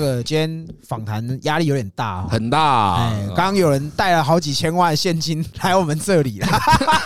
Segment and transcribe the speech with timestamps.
[0.00, 2.94] 这个今天访谈压力有点大哦，很大。
[2.96, 6.48] 哎，刚刚有人带了好几千万现金来我们这里了。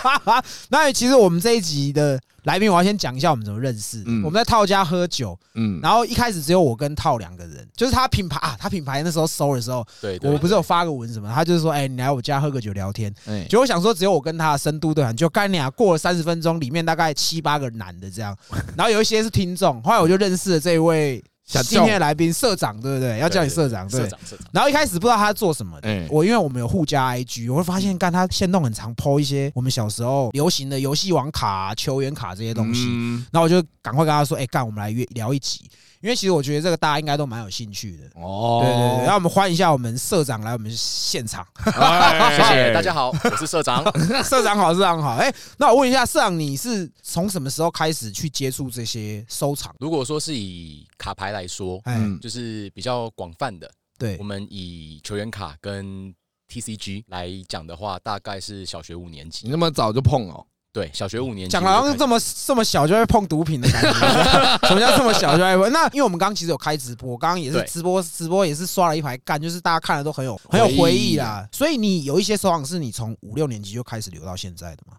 [0.71, 4.01] 那其实我们这一集的来宾，我要先讲一下我们怎么认识。
[4.05, 13.13] 嗯我们在套家喝酒，嗯，然后一开始只有我跟套两个人，就是他品牌啊，他品牌那时候收的时候，对，对我不是有发个文什么，他就是说，哎，你来我家喝个酒聊天。
[13.25, 18.33] 哎，结果我想说，只有我跟他的深度对谈，就干俩过了三十分钟，里面大概七八个男的这样，
[18.77, 23.19] 然后有一些是听众，后来我就认识了这一位小今天的来宾社长，对不对？
[23.19, 24.07] 要叫你社长，对社。
[24.07, 35.69] 长社长，然后一开始不知道他在做什么的，哎我因为我们有互加 IG，我会发现干他现动很常 PO 一些我们小时候流行的游戏王卡啊、球员卡这些东西，嗯然后我就赶快跟他说：“哎，干，我们来约聊一集。”
[36.05, 38.03] 因为其实我觉得这个大家应该都蛮有兴趣的。
[38.13, 41.43] 哦，对对对，让我们欢迎一下我们社长来我们现场。
[41.65, 43.83] 哎谢谢大家好，我是社长。
[44.23, 45.15] 社长好，社长好。
[45.15, 49.73] 哎，那我问一下，社长，你是从什么时候开始去接触这些收藏？
[49.79, 56.13] 如果说是以卡牌来说，哎，嗯就是比较广泛的，对我，们以球员卡跟
[56.53, 59.47] TCG 来讲的话，大概是小学五年你级。
[59.49, 60.45] 那么早就碰哦？
[60.75, 63.93] 对，小学五年级讲了好像这么这么小就会碰毒品的感觉。
[64.67, 65.71] 什么叫这么小就会碰？
[65.71, 71.47] 那因为我们刚刚其实有开直播，刚刚也是直播，直播也是刷了一排干，就是大家看了都很有很有回忆啦。
[71.53, 74.97] 所以你有一些收藏是你从五六年级就开始留到现在的吗？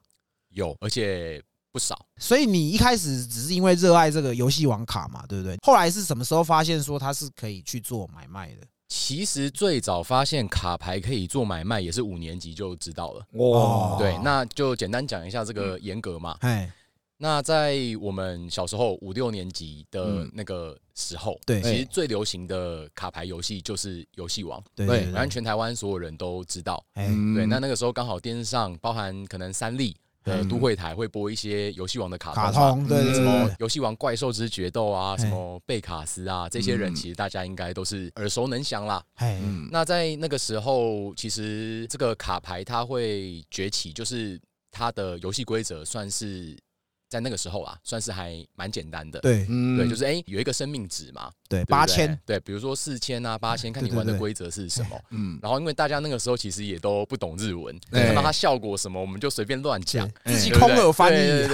[0.48, 2.06] 有，而且不少。
[2.16, 5.58] 所以你一开始只是因为热爱这个游戏王卡嘛，对不对？
[5.62, 8.62] 后来是什么时候发现说它是可以去做买卖的？
[8.88, 13.26] 其实最早发现卡牌可以做买卖，也是五年级就知道了。
[13.32, 13.98] 哇。
[13.98, 16.36] 对，那就简单讲一下这个严格嘛。
[16.40, 16.70] 哎，
[17.16, 21.60] 那在我们小时候五六年级的嗯那个时候，对。
[21.62, 26.84] 其实最流行的卡牌游戏就是游戏王，对反正全台湾所有人都知道。
[26.94, 29.96] 哎，嗯对，那那个时候刚好电视上包含可能三立
[30.26, 30.48] 的嗯。
[30.48, 39.02] 都会台会播一些游戏王的卡卡通对对什么游戏王怪兽之决斗啊，什么贝卡斯啊，这些人嗯其实大家应该都是耳熟能详啦。
[39.14, 39.68] 哎，嗯。
[39.72, 44.38] 那在那个时候，其实这个卡牌它会崛起，就是
[44.70, 46.56] 它的游戏规则算是
[47.08, 49.20] 在那个时候啊，算是还蛮简单的。
[49.20, 55.00] 对嗯对，就是哎、有一个生命值嘛，对，八千，，对，比如说四千啊、八千，看你玩的规则是什么。
[55.10, 61.46] 嗯，然后，因为大家那个时候其实也都不懂日文，哎看到它效果什么，我们就随便乱讲，自己空耳翻译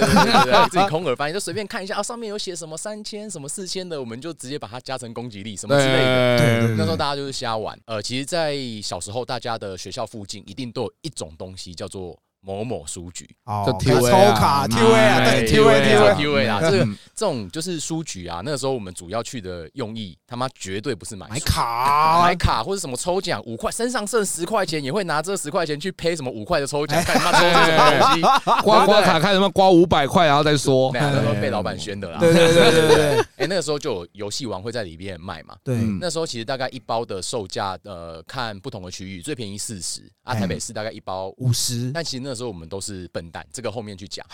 [0.69, 6.75] 自己空耳翻译，就随便看一下啊，上面有写什么三千、什么四千的，我们就直接把它加成攻击力什么之类的。
[6.77, 7.79] 那时候大家就是瞎玩。
[7.85, 13.27] 呃，其实，在小时候，大家的学校附近一定都有一种东西叫做某某书局。
[13.45, 18.41] 哦，抽啊卡嗯 T V 啊，对哎 T V T V TVA 啊，这个嗯这种就是书局啊。
[18.43, 28.21] 那个时候我们主要去的用意，他妈绝对不是买买书卡买卡或者什么抽奖，五块身上剩十块钱，也会拿这十块钱去赔什么五块的抽奖，看他妈抽这什么东西，
[28.63, 31.13] 刮刮卡看什么刮五百块，然后再说那。
[31.13, 32.19] 时候被老板宣的啦。
[32.19, 35.55] 对对对对对对 哎，那个时候就有游戏王会在里面卖嘛。
[35.63, 44.25] 对，嗯那时候其实大概一包的售价，呃，看不同的区域，最便宜四十啊，哎台北市大概一包五十，但其实那时候我们都是笨蛋，这个后面去讲。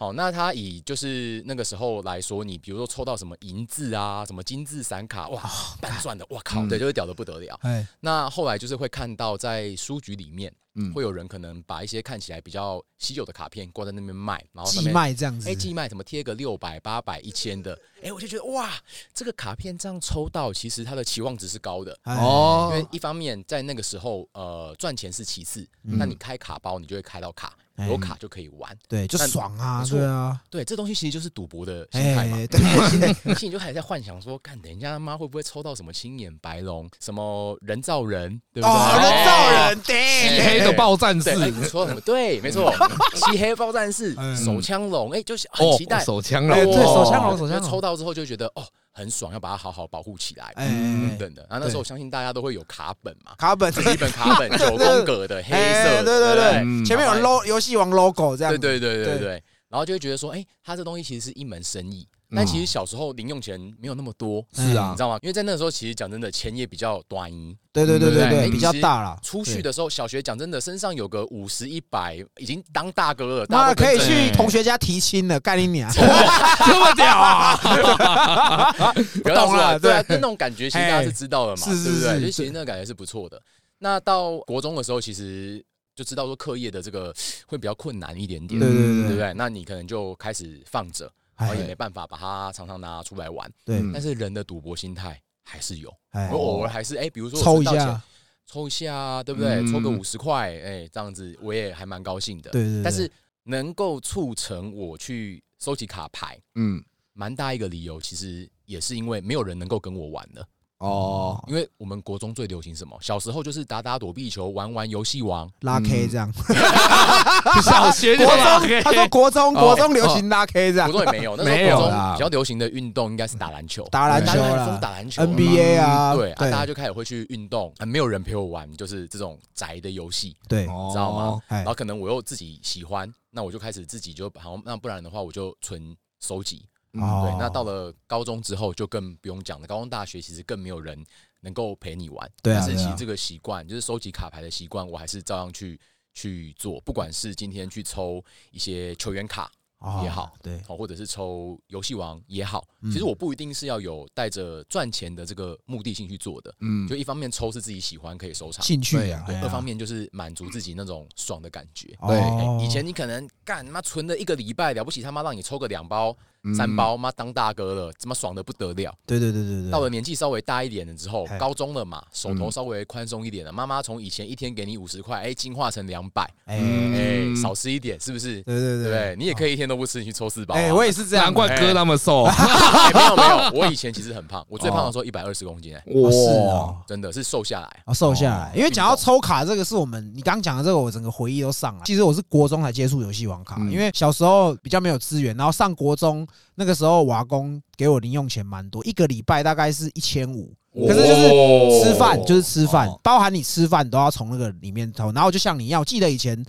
[0.00, 5.42] 好，那他以就是那个时候来说，你比如说抽到什么银字啊，什么金字闪卡，哇，
[5.80, 7.58] 半钻的，哇靠，嗯对，就是屌的不得了。
[7.62, 14.94] 哎那后来就是会看到在书局里面，嗯会有人可能把一些看起来比较稀有的卡片挂在那边卖，然后上寄面。
[14.94, 17.76] 卖这样子哎，，寄卖怎么贴个六百、八百、一千的？
[18.00, 18.72] 哎，我就觉得哇，
[19.12, 21.98] 这个卡片这样抽到，其实它的期望值是高的。
[22.04, 28.76] 哎哦因为一方面在那个时候，呃，赚钱是其次，那你开卡包，你就会开到卡，哎有卡就可以玩。
[28.88, 32.36] 对，就那爽啊，对啊，对，这东西其实就是赌博的心态嘛。
[32.38, 32.60] 哎对，
[33.24, 38.70] 你心里就开始在幻想说，看等一下他妈会不会抽到什么青眼白龙，什么人造人，对不对？
[38.70, 42.00] 哦，人造人，对漆，黑的爆战士你说什么？
[42.00, 42.72] 对，没错，
[43.14, 46.04] 漆黑爆战士嗯、手枪龙，哎，就是很哦期待。
[46.04, 48.64] 手枪龙，对手枪哦龙手枪龙抽到之后就觉得哦，
[48.98, 51.46] 很爽，要把它好好保护起来，嗯等等的。
[51.48, 56.62] 然后那时候我相信大家都会有卡本嘛，卡本，就是一本卡本， 九宫格的黑哎色的，对对对？
[56.64, 59.04] 嗯前面有 logo 游戏王 logo 这样，对对对对。
[59.04, 62.06] 对对，然后就会觉得说，哎，它这东西其实是一门生意。
[62.30, 65.18] 嗯但其实小时候零用钱没有那么多，是啊你知道吗？
[65.22, 67.56] 因为在那个时候，其实讲真的，钱也比较短一。
[67.72, 69.18] 对对对对对对，比较大了。
[69.22, 73.46] 出去的时候，小学讲真的，身上有个五十、一百，已经当大哥了。
[73.48, 75.90] 那可以去同学家提亲了，干你娘！
[75.94, 77.56] 这么屌啊！
[79.24, 82.00] 不懂了啊对啊，对那种感觉其实大家是知道的嘛，是是？
[82.00, 83.40] 是就其实那个感觉是不错的。
[83.78, 85.64] 那到国中的时候，其实
[85.94, 87.14] 就知道说课业的这个
[87.46, 89.32] 会比较困难一点点，对对对对不对？
[89.34, 91.66] 那你可能就开始放着，然后也哎。
[91.68, 93.50] 没办法把它常常拿出来玩。
[93.64, 93.92] 对，嗯。
[93.92, 96.28] 但是人的赌博心态还是有，哎。
[96.32, 98.02] 我偶尔还是哎，比如说我抽一下，
[98.46, 99.54] 抽一下啊，对不对？
[99.54, 99.72] 嗯。
[99.72, 102.50] 抽个五十块，哎，这样子我也还蛮高兴的。
[102.50, 103.10] 对对对，但是
[103.44, 110.46] 能够促成我去收集卡牌，嗯，蛮大一个理由，其实也是因为没有人能够跟我玩了。
[110.78, 112.96] 哦，因为我们国中最流行什么？
[113.00, 115.50] 小时候就是打打躲避球，玩玩游戏王。
[115.62, 116.32] 拉 K 这样，
[117.62, 120.90] 小学就国拉中他说国中国中流行拉 K 这样。
[120.90, 124.78] 国，中也没有，那时没有候比较流行的运动应该是打篮球，打篮球啦。
[124.80, 131.40] 打篮球嘛，NBA 啊，对啊，大家就开始会去运动，啊没有人陪我玩，就是这种宅的游戏，对，哦知道吗？
[131.48, 136.64] 哎然后可能我又自己喜欢，那我就开始自己就好，那不然的话我就存收集。
[137.00, 141.04] 哦对，那到了高中之后就更不用讲了，高中大学其实更没有人
[141.40, 142.30] 能够陪你玩。
[142.42, 145.78] 但是其实这个习惯，就是收集卡牌的习惯，我还是照样去
[146.14, 149.50] 去做，不管是今天去抽一些球员卡。
[149.80, 156.52] 哦也好，对，哦，或者是抽游戏王也好，嗯其实我不一定是要有带着赚钱的这个目的性去做的。
[156.58, 161.96] 嗯就一方面抽是自己喜欢可以收藏，兴趣啊，对；哎二方面就是满足自己那种爽的感觉。
[162.08, 162.20] 对
[162.66, 168.94] 以前你可能干妈存了一个礼拜，了不起他妈让你抽个两包、嗯三包，妈当大哥了，怎么爽的不得了。
[169.06, 172.52] 对对对对对，到了年纪稍微大一点了之后哎，高中了嘛，手头嗯。
[172.52, 176.58] 稍微宽松一点了，妈妈从以前一天给你五十块，哎，进化成两百，哎。
[176.58, 178.42] 哎，少吃一点，是不是？
[178.42, 178.90] 对对对。
[178.90, 179.16] 对？
[179.18, 180.58] 你也可以一天都不吃，你去抽四包啊。
[180.58, 182.34] 哎，我也是这样，难怪哥那么瘦，哎。
[182.94, 186.76] 没有没有，我以前其实很胖，我最胖的时候一百二十公斤，哎，哦是哦。
[186.86, 187.66] 真的是瘦下来。
[187.84, 188.50] 啊，瘦下来。
[188.50, 191.82] 哦，因为讲到抽卡这个，是我们你刚刚讲的这个，我整个回忆都上来。
[191.84, 193.70] 其实我是国中才接触游戏王卡，嗯。
[193.70, 205.10] 因为小时候比较没有资源，然后上国中那个时候，瓦工给我零用钱蛮多，一个礼拜大概是一千五，可是就是吃饭就是吃饭哦，包含你吃饭都要从那个里面抽。
[205.12, 206.44] 然后就像你一样，我记得以前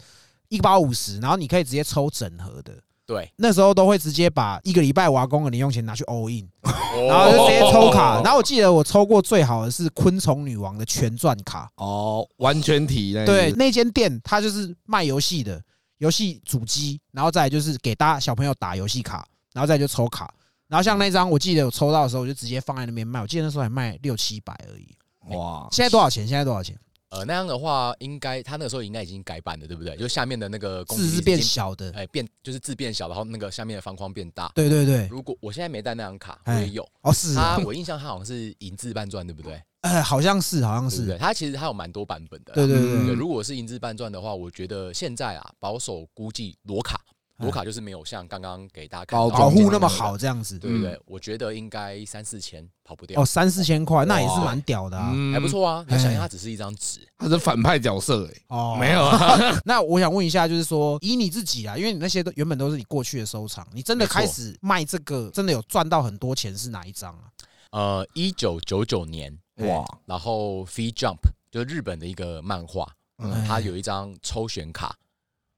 [0.47, 2.73] 一包五十，然后你可以直接抽整盒的。
[3.05, 8.21] 对，那时候都会直接把一个礼拜瓦工的零用钱拿去 all in，然然后就直接抽卡。
[8.21, 15.59] 然后我记得我抽过最好的是昆虫女王的全钻卡，哦，完全体那对，那间店它就是卖游戏的，
[15.97, 20.33] 游戏主机，然后再来就是给大家小朋友打游戏卡，然后再就抽卡。
[20.67, 23.21] 然后像那张，我记得我抽到的时候，我就直接放在那边卖。
[23.21, 24.95] 我记得那时候还卖六七百而已。
[25.35, 26.27] 哇，现在多少钱？
[26.27, 26.77] 现在多少钱？
[27.09, 29.97] 呃那样的话，应该他那个时候应该已经改版了，对不对？
[29.97, 31.91] 就下面的那个字是变，小的。
[31.95, 34.51] 哎变就是字变小，然后那个下面的方框变大。
[34.53, 36.87] 对对对，如果我现在没带那张卡，我哎也有。
[37.01, 39.59] 哦是哦，它我印象他好像是银字半转，对不对？
[39.81, 40.87] 呃，好像是，好像？
[40.87, 41.17] 是。
[41.17, 42.55] 它其实它有蛮多版本的啦。
[42.55, 47.01] 对对嗯对，对，如果是银字半转的话，我觉得现在啊，保守估计裸卡，
[47.39, 50.59] 哎裸卡就是没有像刚刚给大家看保护那么的好，这样子。
[50.59, 53.21] 对对对，我觉得应该三四千跑不掉。
[53.21, 55.11] 哦，，三四千块，那也是蛮屌的啊。
[55.13, 55.33] 嗯。
[55.33, 55.85] 还不，错啊。
[55.87, 67.23] 你想它只是一张纸，它是反派角色哎，哦，没有啊， 那我想问一下，就是说，以你自己啊，因为你那些都原本都是你过去的收藏，你真的开始卖这个，真的有赚到很多钱是哪一张啊？
[67.71, 71.19] 呃，一九九九年，哇，然后 Free Jump
[71.51, 72.85] 就是日本的一个漫画，
[73.19, 74.95] 嗯嗯，它有一张抽选卡，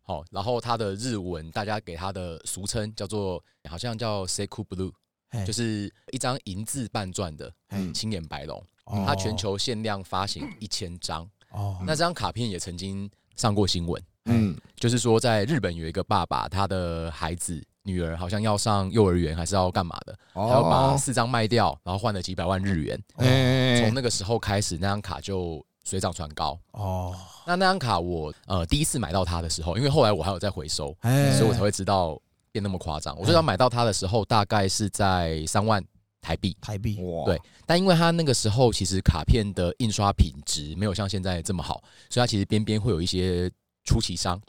[0.03, 4.91] 好，然后它的日文大家给它的俗称叫做好像叫 Seku Blue，
[5.45, 9.03] 就是一张银字半钻的嗯青眼白龙，哦。
[9.05, 11.29] 它全球限量发行一千张。
[11.51, 23.03] 哦，那这张卡片也曾经上过新闻，嗯，就是说在日本有一个爸爸，他的孩子女儿好像要上幼儿园，还是要干嘛的，他要把哦，四张卖掉，然后换了几百万日元。
[23.17, 26.59] 哎从那个时候开始，那张卡就水涨船高。
[26.71, 27.15] 哦，
[27.45, 32.19] 那那张卡我呃第一次买到它的时候，因为后来我还有在回收，哎所以我才会知道
[32.51, 33.17] 变那么夸张。
[33.17, 35.83] 我最早买到它的时候，大概是在三万
[36.21, 36.55] 台币。
[36.61, 43.49] 台币哇，对但因为它那个时候其实卡片的印刷品质没有像现在这么好，所以它其实边边会有一些
[43.83, 44.39] 出奇伤、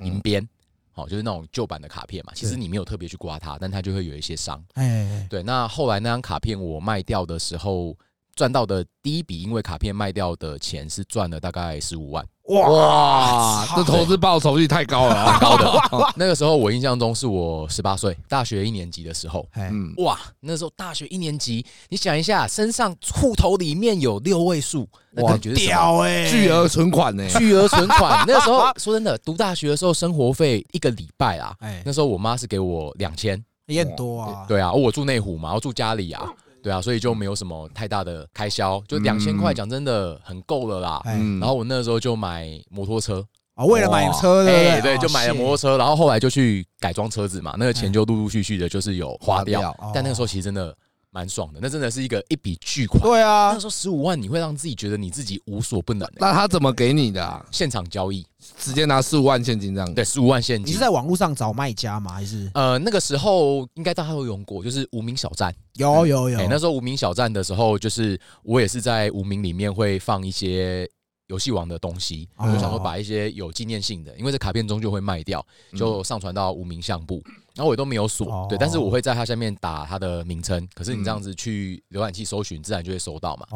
[0.00, 0.46] 银边，
[0.92, 2.32] 好、就是那种旧版的卡片嘛。
[2.34, 4.62] 其实你没有特别去刮它，但它就会有一些伤。
[4.74, 7.96] 哎对，那后来那张卡片我卖掉的时候，
[8.34, 16.12] 赚到的第一笔，因为卡片卖掉的钱是赚了大概十五万，哇，这投资报酬率太高了啊， 高的。
[16.16, 19.46] 那个时候我印象中是我十八岁，大学一年级的时候。
[19.52, 25.54] 哎嗯，哇，那时候大学一年级，你想一下，身上户头里面有六位数，那哇感觉？
[25.54, 28.24] 屌哎，巨额存款呢，巨额存款。
[28.26, 34.44] 那个时候说 真的，读大学的时候生活费一个礼拜啊，哎，那时候我妈是给我两千，也很多啊。
[34.48, 36.30] 对啊，我住内湖嘛，我住家里啊，
[36.64, 41.02] 对啊，所以就没有什么太大的开销，就两千块，讲真的很够了啦。
[41.04, 43.22] 然后我那时候就买摩托车，
[43.54, 45.56] 啊，为了买车对，哦就买了摩托。
[45.58, 49.70] 车，然后后来就去改装车子嘛，那个钱哎就陆陆续续的，就是有花掉。
[49.72, 50.74] 哦但那个时候其实真的
[51.14, 53.00] 蛮爽的，那真的是一个一笔巨款。
[53.00, 56.14] 对啊那，时候十五万，你会让自己觉得你自己无所不能、欸。
[56.16, 57.46] 那他怎么给你的啊？
[57.52, 58.26] 现场交易，
[58.58, 59.94] 直接拿十五万现金这样？
[59.94, 60.80] 对，十五万现金你是。
[60.80, 62.14] 在网络上找卖家吗？
[62.14, 65.54] 还是呃，那个时候应该大家都有用过，就是无名小站。
[65.74, 66.48] 有有有哎、？
[66.50, 70.88] 那时候无名小站的时候，就是我也是在无名里面会放一些
[71.28, 75.44] 游戏王的东西，哦我就想说把一些有纪念性的，因为这卡片中就会卖掉，
[75.76, 77.22] 就上传到无名相簿，
[77.54, 83.46] 然后我也都没有锁哦，对，但是我会在它下面打它的名称，可是你这样子去浏览器搜寻，自然就会搜到嘛。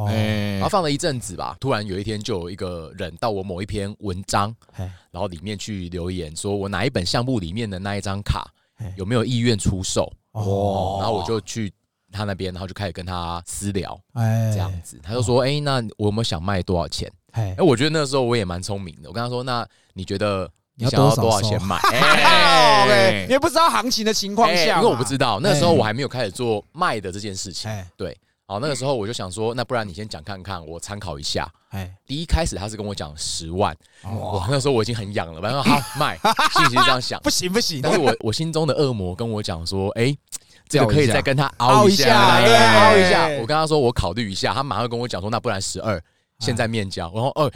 [0.55, 4.55] 然后放了一阵子吧，突然有一天就有一个人到我某一篇文章，
[5.11, 8.49] 然后里面去留言，说我哪一本相簿里面的那一张卡
[8.97, 11.73] 有没有意愿出售，哦，然后我就去
[12.13, 17.11] 他那边，然后就开始跟他私聊哎这样，子，他就说，哎，那我有没有想卖多少钱？
[17.33, 20.49] 哎哎，，我觉得那个时候我也蛮聪明的，我跟他说，那你觉得
[20.79, 21.77] 你想要多少钱买？
[21.93, 27.71] 哎哎，OK，因为不知道行情的情况下因为我不知道，那时候哎我还没有开始做卖的这件事情。
[27.97, 28.17] 对
[28.47, 31.47] 好，那个时候我就想说，那不然你先讲看看，我参考一下。
[31.71, 36.17] 哎，第一开始他是跟我讲十万，哦哇，那时候我已经很痒了，反正好 卖，
[36.53, 37.21] 心里是这样想。
[37.27, 40.17] 不行不行，但是我我心中的恶魔跟我讲说，哎、
[40.67, 43.27] 这个吊一下可以再跟他凹凹一下，凹一下。
[43.41, 46.01] 我跟他说我考虑一下，他马上跟我讲说，那不然十二，
[46.39, 47.51] 现在面交，然后二。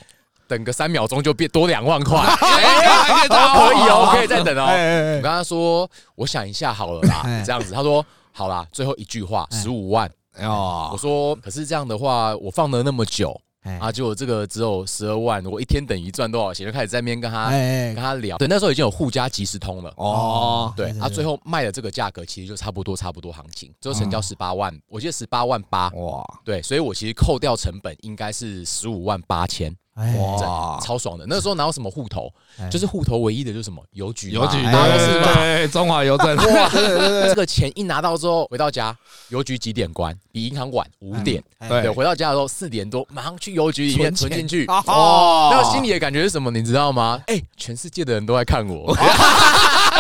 [0.53, 4.67] 等个三秒钟就变多两万块， 可以哦，可以再等哦。
[4.67, 7.73] 我跟他说，我想一下好了啦哎，这样子。
[7.73, 10.11] 他说好啦，最后一句话哎十五万。
[10.39, 16.67] 我哦，说可是这样的话，我放了那么久哎啊，结果这个只有十二万，我一天等于赚多少钱？
[16.67, 18.37] 就开始在那边跟他哎跟他聊。
[18.37, 19.91] 对，那时候已经有互加即时通了。
[19.97, 25.89] 哦，对啊，对对对最后卖的这个价格其实就差不多差不多行情，最后成交十八万，我记得十八万八。
[25.91, 31.27] 哇对，所以我其实扣掉成本应该是十五万八千，哎哇，超爽的。
[31.29, 35.35] 那时候哪有什么户头，哎就是户头唯一的就是什么邮局，邮局是嘛。
[35.35, 38.97] 对中华邮政，哇，这个钱一拿到之后，回到家，
[39.29, 40.17] 邮局几点关？
[40.33, 41.43] 比银行晚五点。
[41.59, 44.65] 哎对对，回到家的时候四点多，马上去邮局里面存 进去。
[44.67, 46.51] 哦那个心里的感觉是什么？
[46.51, 47.21] 你知道吗？
[47.27, 48.97] 哎，全世界的人都在看我。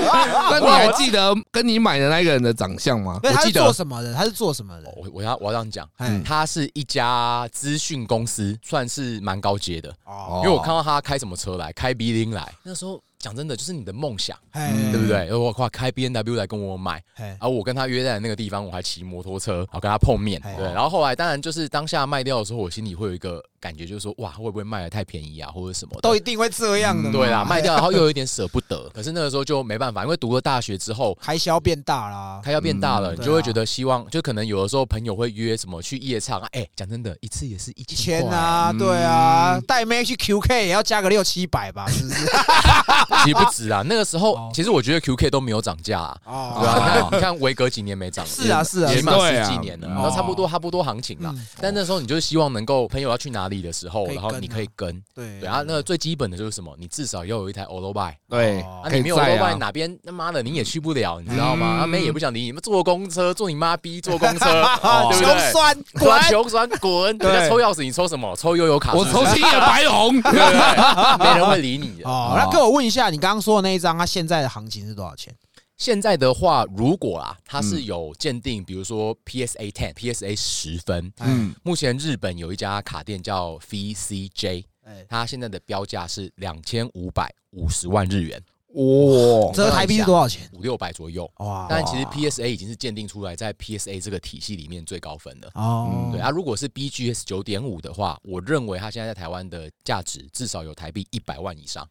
[0.50, 3.18] 那你还记得跟你买的那个人的长相吗？
[3.22, 4.14] 对，他是我记得做什么的？
[4.14, 4.92] 他是做什么的？
[4.96, 9.90] 我我要我要这样讲，哎它是一家资讯公司，算是蛮高阶的。
[10.04, 15.06] 哦因为我看到他开什么车来，开 B 零来，那时候讲真的，就是你的梦想，对不？
[15.08, 15.34] 对？
[15.34, 20.64] 我靠，开 B N W 来跟我买，哎而我跟他约在那个地方，我还骑摩托车，然后跟他碰面，哎对。
[20.72, 26.00] 然后后来当然就是当下卖掉的时候，我心里会有一个感觉，就是说哇，会不会卖的太便宜啊，或者什么的。
[26.00, 27.12] 都一定会这样的嘛。
[27.12, 28.88] 对啦，卖掉，哎然后又有一点舍不得。
[28.90, 32.40] 可是那个时候就没办法，因为读了大学之后，开销变大啦。
[32.44, 42.26] 开销变大了，嗯你就会觉得希望，就可能有的时候朋友会约什么去夜唱啊，哎，讲真的，一次也是一一千啊，嗯对啊，带妹去 QK 也要加个六七百吧，是不是？
[43.24, 43.82] 其实不止啊。
[43.86, 46.16] 那个时候哦，其实我觉得 QK 都没有涨价啊。
[46.24, 51.46] 哦对啊，那你看维格几年没涨了，是啊是啊起码十几年了，嗯然后差不多差不多行情啦嗯。
[51.60, 54.88] 但那时候你就是希望能够朋友要去哪里的时候，然后你可以跟。
[55.14, 56.74] 对对啊，那个最基本的就是什么？
[56.78, 61.76] 你至少要有一台 o l o b i 对你没有 o l 载 o b i 啊，哪边他妈的你也去不了，你知道吗？
[61.78, 65.50] 嗯啊，妹也不想理你，坐公车坐你妈逼坐公车，啊，穷对不对？
[65.52, 67.18] 酸滚滚，穷酸滚！
[67.18, 68.34] 人家抽钥匙，你抽什么？
[68.36, 68.92] 抽悠游卡？
[68.94, 71.18] 我抽青眼白红，对不对？
[71.32, 72.08] 没人会理你的。
[72.08, 75.34] 哦，那跟我问一下，你刚刚说的那一张，它现在的行情是多少钱？
[75.76, 88.42] 现在的话，如果啊，它嗯是有鉴定，比如说 PSA ten、PSA 十分，嗯，目前日本有一家卡店叫 VCJ，哎，它现在的标价是两千五百五十万日元，
[88.74, 90.50] 哇，折台币是多少钱？
[90.52, 91.30] 五六百左右。
[91.36, 95.48] 哇，但其实 PSA 已经是鉴定出来，在 PSA 这个体系里面最高分的。
[95.54, 101.88] 哦，对啊，如果是 BGS 九点五的话，我认为它现在在台湾的价值至少有台币一百万以上。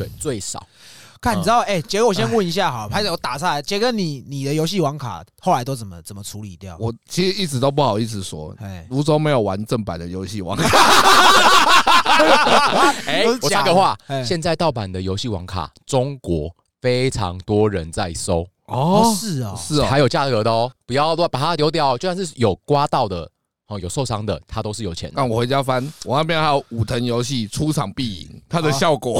[0.00, 0.66] 对，最少。
[1.20, 6.74] 看，你知道，哎，杰哥，我先问一下哈，拍手我打岔来，杰哥，你你的游戏网卡后来都怎么怎么处理掉？
[6.80, 10.66] 我其实一直都不好意思说，哎，泸州没有玩正版的游戏网卡，
[13.06, 23.30] 哎我插个话哎，现在盗版的游戏网卡，中国非常多人在收，哦，是哦，是哦，还有价格的哦，不要乱把它丢掉，就算是有刮到的
[23.70, 25.14] 哦，有受伤的，他都是有钱的。
[25.16, 29.18] 那我回家翻，我那边还有武藤游戏出场必赢，它的效果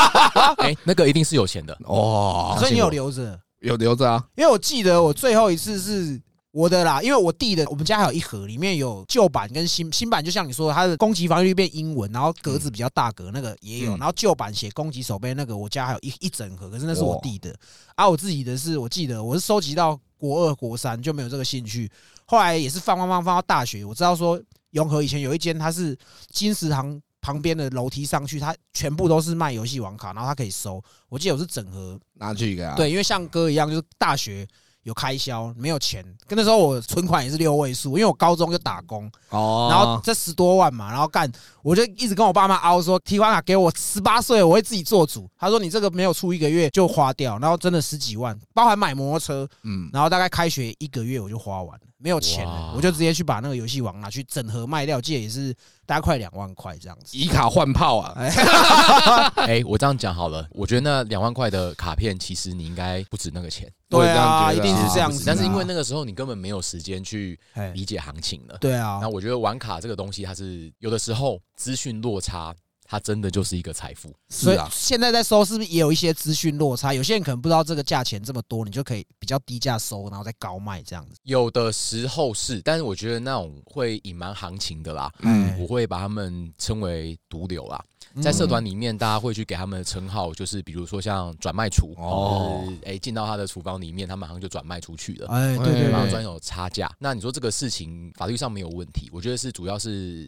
[0.58, 1.78] 哎，那个一定是有钱的。
[1.84, 3.38] 哦，所以你有留着。
[3.60, 6.20] 有留着啊，因为我记得我最后一次是
[6.50, 17.54] 我的啦，因为我弟的，我们家还有一盒，里面有旧版跟新新版，就像你说的，它的攻击防御力变英文，然后格子比较大格，那个也有，嗯然后旧版写攻击手背那个，我家还有一一整盒，可是那是我弟的，
[17.94, 21.88] 啊，我自己的是我记得我是收集到国二国三就没有这个兴趣，
[22.32, 25.94] 后来也是放放放放到大学，我知道说永和以前有一间它是
[26.30, 26.98] 金石堂。
[27.24, 30.82] 旁边的楼梯上去，它全部都是卖游戏王卡，然后它可以收。
[31.08, 34.44] 我记得我是整合拿去给他，对，因为像哥一样，就是大学
[34.82, 36.04] 有开销，没有钱。
[36.26, 41.30] 跟那时候我存款也是六位数，因为我高中就打工，哦，然后这十多万嘛，然后干，
[41.62, 45.30] 我就一直跟我爸妈凹说，提款卡给我十八岁我会自己做主。
[45.38, 51.86] 他说你这个没有出一个月就花掉，然后真的十几万，包含买摩托车，嗯，然后大概开学一个月我就花完了。
[52.02, 55.54] 没有钱了，我就直接去把那个游戏王拿去整合卖掉，记得也是
[55.86, 57.16] 大概快两万块这样子。
[57.16, 58.12] 以卡换炮啊！
[59.36, 65.24] 哎，我这样讲好了，我觉得那两万块的卡片，其实你应该不止那个钱，对啊，一定是这样子啊。
[65.24, 68.58] 但是因为那个时候你根本没有时间去哎，理解行情了。
[68.58, 72.52] 对啊那，我觉得玩卡这个东西，它是有的时候资讯落差，
[72.92, 74.14] 它真的就是一个财富。
[74.28, 76.92] 所以啊，现在在收是不是也有一些资讯落差？
[76.92, 81.16] 有些人可能不知道这个价钱这么多，你就可以比较低价收，然后再高卖这样子。
[81.22, 87.82] 有的时候是，但是我觉得那种会隐瞒行情的啦，嗯我会把他们称为毒瘤啦。
[88.14, 95.28] 嗯在社团里面，大家会去给他们的称号，就是比如说像转卖厨哦哎进到他的厨房里面，他马上就转卖出去了。
[95.28, 96.94] 哎，对对对，马上专有差价。
[96.98, 100.26] 那你说这个事情法律上没有问题，我觉得是主要是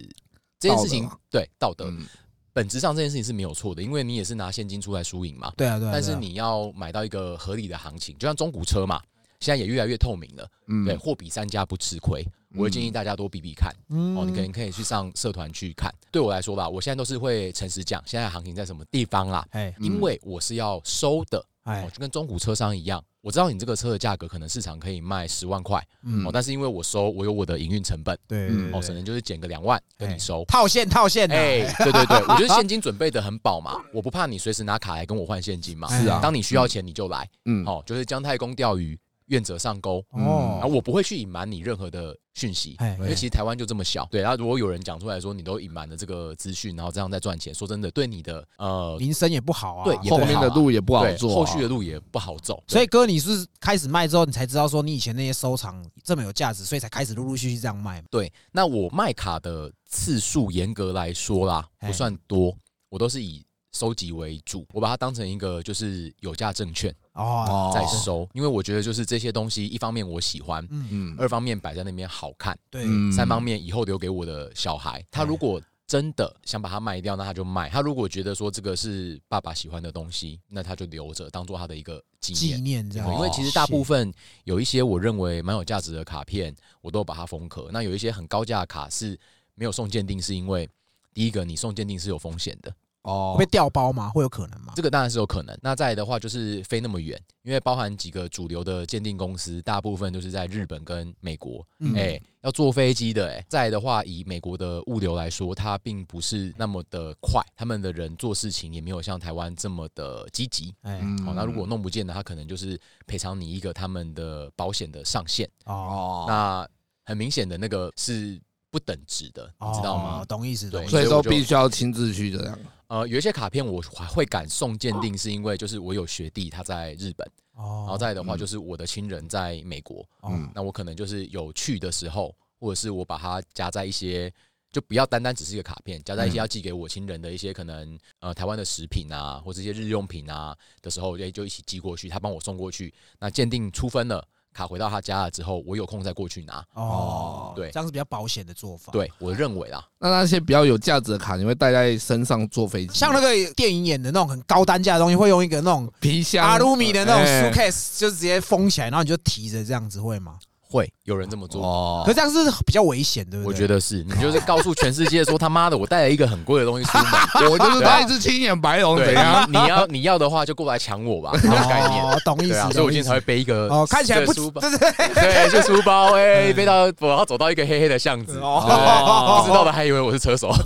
[0.59, 2.07] 这件事情对道德嗯
[2.55, 5.53] 本质上这件事情是没有错的，因为你也是拿现金出来输赢嘛。
[5.57, 5.91] 对啊对啊。
[5.93, 9.03] 但是你要买到一个合理的行情，就像中古车嘛，
[9.41, 10.49] 现在也越来越透明了。
[10.69, 12.25] 嗯对，货比三家不吃亏。
[12.57, 15.93] 我会建议大家多比比看嗯哦，你可能可以去上社团去看。
[16.13, 21.45] 对我来说吧，我现在都是会诚实讲，现在行情在什么地方啦，哎因为我是要收的。
[21.65, 30.45] 哎哦，就跟中古车商一样，我知道你这个车的价格可能市场可以卖十万块，嗯哦，但是因为我收，我有我的营运成本，对哦，可能就是减个两万跟哎你收。
[30.45, 35.89] 套现套现的，哎，对对对，我觉得现金准备的很饱嘛， 我不怕你随时拿卡来跟我换现金嘛。
[35.89, 40.05] 是啊当你需要钱你就来，嗯，哦，就是姜太公钓鱼，愿者上钩。
[40.13, 44.07] 然哦后，我不会去隐瞒你任何的讯息，哎因为其实台湾就这么小。
[44.11, 49.85] 对，然后如果有人讲出来说你都隐瞒了这个资讯，然后这样在赚钱，说真的，对你的呃，名声也不好啊。
[49.85, 52.63] 对后面的路也不好做啊，后续的路也不好走。
[52.67, 58.03] 所以哥，你是开始卖之后，你才知道说你以前那些收藏这么有价值，所以才开始陆陆续续这样卖。
[58.11, 62.57] 对，那我卖卡的次数严格来说啦，哎不算多，
[62.89, 73.13] 我都是以收集为主，我把它当成一个就是有价证券哦，在收，因为我觉得就是这些东西，一方面我喜欢，嗯，嗯二方面摆在那边好看，对，嗯。
[73.13, 82.89] 三方面以后留给我的小孩，他如果真的想把它卖掉，那他就卖；他如果觉得说这个是爸爸喜欢的东西，那他就留着当做他的一个纪纪念。
[82.91, 83.13] 这样。
[83.15, 87.69] 因为其实大部分分有一些我认为蛮有价值的卡片，我都把它封壳。
[87.71, 89.17] 那有一些很高价的卡是
[89.55, 90.69] 没有送鉴定，是因为
[91.13, 94.11] 第一个你送鉴定是有风险的，哦会被调包吗？
[94.11, 94.73] 会有可能吗？
[94.77, 95.57] 这个当然是有可能。
[95.63, 101.67] 那再来的话就是飞那么远，因为包含几个主流的鉴定公司，大部分都是在日本跟美国。
[101.81, 110.75] 嗯哎、要坐飞机的哎、再来的话，以美国的物流来说，它并不是那么的快，他们的人做事情也没有像台湾这么的积极。
[110.83, 115.47] 哎，哦，那如果弄不见的，他可能就是赔偿你一个他们的保险的上限。
[115.67, 116.69] 哦，哦，那
[117.05, 118.41] 很明显的那个是
[118.71, 120.25] 不等值的，你知道吗哦？
[120.27, 120.91] 懂意思，对懂意思。
[120.91, 122.59] 所以说必须要亲自去这样。
[122.95, 134.33] 呃，有一些卡片我还会敢送鉴定，是因为就是我有学弟他在日本，哦，然后再的话嗯就是我的亲人在美国，嗯那我可能就是有去的时候，或者是我把它夹在一些。
[134.71, 140.53] 就不要单单只是一个卡片，夹在一些嗯要寄给我亲人的一些可能呃台湾的食品啊，或者一些日用品啊
[140.83, 142.93] 的时候，就就一起寄过去，他帮我送过去。
[143.21, 146.65] 那鉴定出分了，卡回到他家了之后，我有空再过去拿。
[146.75, 152.95] 哦，对这样是比较保险的做法。，对我认为啦， 那那些比较有价值的卡，你会带在身上坐飞机？
[152.99, 160.39] 像那个电影演的那种很高单价的东西，会用一个那种皮箱、阿鲁米的那种哎 suitcase，就直接封起来，然后你就提着这样子，会吗？
[160.75, 161.63] 会有人这么做。
[161.63, 163.47] 哦可是这样是比较危险，对不对？
[163.47, 167.07] 我觉得是你就是告诉全世界说他妈的，我带了一个很贵的东西出门，
[167.51, 169.47] 我就是带一只青眼白龙，怎对，样？
[169.49, 172.05] 你你要你要的话就过来抢我吧， 这种概念。
[172.05, 172.69] 哦，懂意思啊，。
[172.73, 180.65] 所以我今天才会背一个哦，看起来不这个书包，对对对对，是书包，哎，背到我要走到一个黑黑的巷子，不知道的还以为我是车手， 什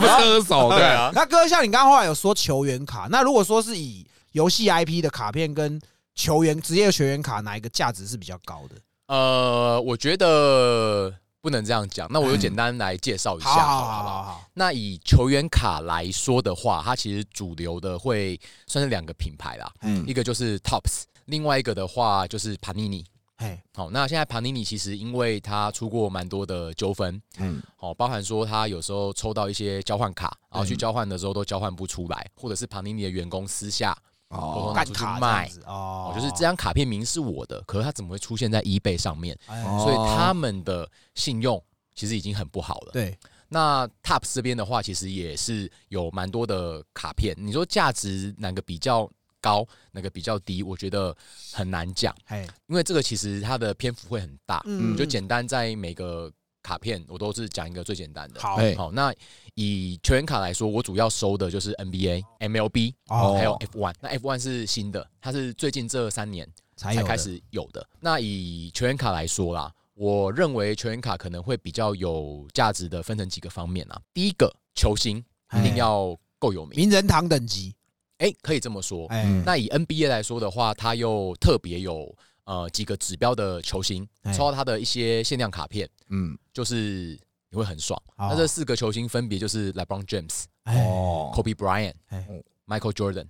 [0.00, 0.68] 么车手？
[0.70, 5.80] 对，对啊，那哥，像你刚刚后来有说球员卡，那如果说是以游戏 IP 的卡片跟
[6.16, 8.74] 球员职业球员卡，哪一个价值是比较高的？
[9.06, 14.14] 呃，我觉得不能这样讲，那我就简单来介绍一下，好好好不好？
[14.14, 23.04] 好好好，那以球员卡来说的话，它其实主流的会算是两个品牌啦，嗯一个就是 Tops，另外一个的话就是 Panini。
[23.38, 33.94] 嘿，好，那现在 Panini 其实因为它出过蛮多的纠纷，嗯，好，包含说他有时候抽到一些交换卡，然后去嗯交换的时候都交换不出来，或者是 Panini 的员工私下
[34.28, 39.38] 哦干卡卖哦哦，就是这张卡片名是我的，可是它怎么会出现在 eBay 上面？
[39.46, 41.62] 所以他们的信用
[41.94, 42.92] 其实已经很不好了。
[42.92, 43.16] 对，
[43.48, 47.34] 那 Tops 这边的话，其实也是有蛮多的卡片。
[47.38, 49.08] 你说价值哪个比较
[49.40, 50.62] 高，哪个比较低？
[50.62, 51.16] 我觉得
[51.52, 54.60] 很难讲，嘿，因为这个其实它的篇幅会很大。
[54.66, 56.30] 嗯我就简单在每个
[56.66, 58.40] 卡片，我都是讲一个最简单的。
[58.40, 59.14] 好那
[59.54, 63.94] 以球员卡来说，我主要收的就是 NBA、MLB，哦还有 F1。
[64.00, 66.44] 那 F1 是新的，它是最近这三年
[66.76, 67.88] 才开始有的。
[68.00, 74.02] 那以球员卡来说啦，我认为球员卡可能会比较有价值的，分成几个方面啊。
[74.12, 75.18] 第一个，球星
[75.52, 77.72] 一定哎要够有名，名人堂等级，
[78.18, 79.06] 哎、可以这么说。
[79.44, 82.12] 那以 NBA 来说的话，它又特别有
[82.46, 84.32] 呃几个指标的球星，哎。
[84.32, 87.16] 抽到他的一些限量卡片，嗯，就是
[87.50, 87.96] 你会很爽。
[88.16, 92.26] 哦那这四个球星分别就是 LeBron James、哎，哦，Kobe Bryant、哎。
[92.66, 93.26] Michael Jordan，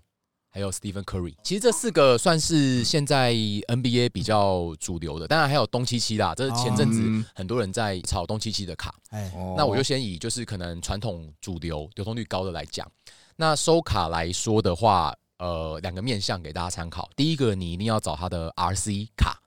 [0.49, 1.35] 还有 Stephen Curry。
[1.43, 8.95] 其实这四个算是现在 NBA 比较主流的，当然还有东契奇啦，这是前阵子嗯很多人在炒东契奇的卡。
[9.11, 9.55] 哎，哦。
[9.55, 12.91] 那我就先以就是可能传统主流流通率高的来讲，
[13.37, 17.09] 那收卡来说的话，呃，两个面向给大家参考。
[17.15, 19.41] 第一个，你一定要找他的 RC 卡。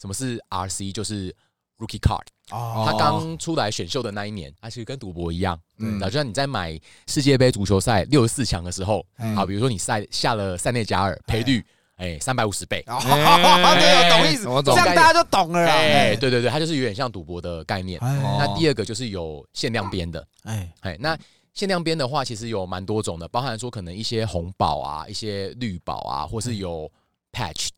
[0.00, 0.92] 什么是 RC？
[0.92, 1.34] 就是
[1.78, 2.26] Rookie Card。
[2.50, 5.58] 哦，它刚出来选秀的那一年，它其实跟赌博一样。
[5.78, 11.64] 嗯就像你在买世界杯足球赛六十四强的时候，哎好，比如说你赛下了塞内加尔赔率，
[11.96, 12.84] 哎，三百五十倍。
[12.86, 15.72] 哦， 对，懂意思，我懂这样大家就懂了啦。
[15.72, 17.98] 哎，对对对，它就是有点像赌博的概念。
[18.00, 21.18] 那第二个就是有限量边的，哎，哎，那
[21.56, 26.88] 限量边的话，其实有蛮多种的，包含说可能一些红宝啊、一些绿宝啊，或是有
[27.32, 27.70] patch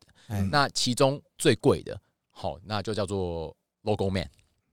[0.51, 4.29] 那其中最贵的，好，那就叫做 Logo Man。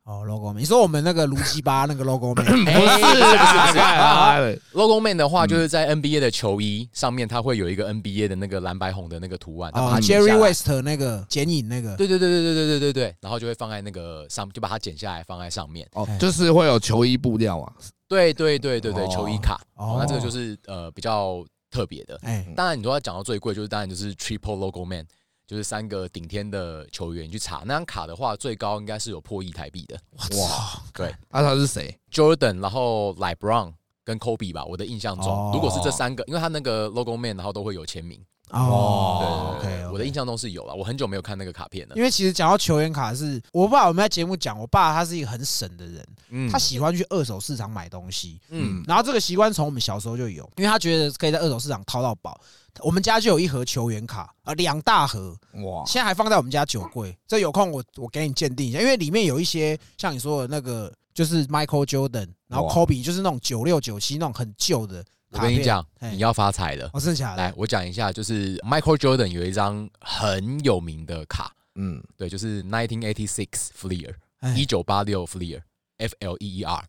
[0.07, 5.49] 哦，logo man，你说我们那个卢基巴那个 logo man， 不是 Logo Man 的话，嗯。
[5.49, 10.39] 就是在 NBA 的球衣上面，它会有一个 NBA 的那个蓝白红的那个图案，它把哦它剪下，Jerry。
[10.39, 15.85] West 那个剪影那个，对对对对对对对对对，然后就会放在那个上，就把它剪下来放在上面。
[15.95, 17.73] 哦，就是会有球衣布料嘛，
[18.09, 19.55] 对对对对对，哦球衣卡。
[19.75, 22.19] 哦哦，那这个就是呃比较特别的。
[22.23, 25.07] 哎，当然，你都要讲到最贵，就是当然就是 Triple Logo Man，
[25.47, 29.99] 就是三个顶天的球员你去查那张卡的话，最高应该是有破亿台币的。
[30.39, 33.73] 哇，对啊，他是谁？，Jordan，然后 LeBron
[34.07, 38.19] 跟 Kobe 吧，我的印象中，哦如果是这三个，因为他那个 Logo Man，然后都会有签名。
[38.51, 39.19] 哦
[39.59, 41.97] 对对对，OK，我的印象中是有了，我很久没有看那个卡片了。
[41.97, 52.41] 因为其实讲到球员卡是，我爸我们在节目讲，我爸他是一个很省的人，嗯他喜欢去二手市场买东西，嗯然后这个习惯从我们小时候就有，因为他觉得可以在二手市场淘到宝。
[52.81, 57.17] 我们家就有一盒球员卡啊，两大盒，哇，现在还放在我们家酒柜。
[57.27, 65.05] 这有空我我给你鉴定一下，因为里面有一些像你说的那个，就是 Michael Jordan，然后哇 Kobe 就是那种九六九七那种很旧的。
[65.31, 66.89] 我跟你讲，你要发财了。
[66.93, 67.39] 哦，真的假的？
[67.39, 76.85] 来，我讲一下，就是 Michael Jordan 有一张很有名的卡，嗯，对，就是1986 Fleer，哎一九八六 Fleer，F L E E R。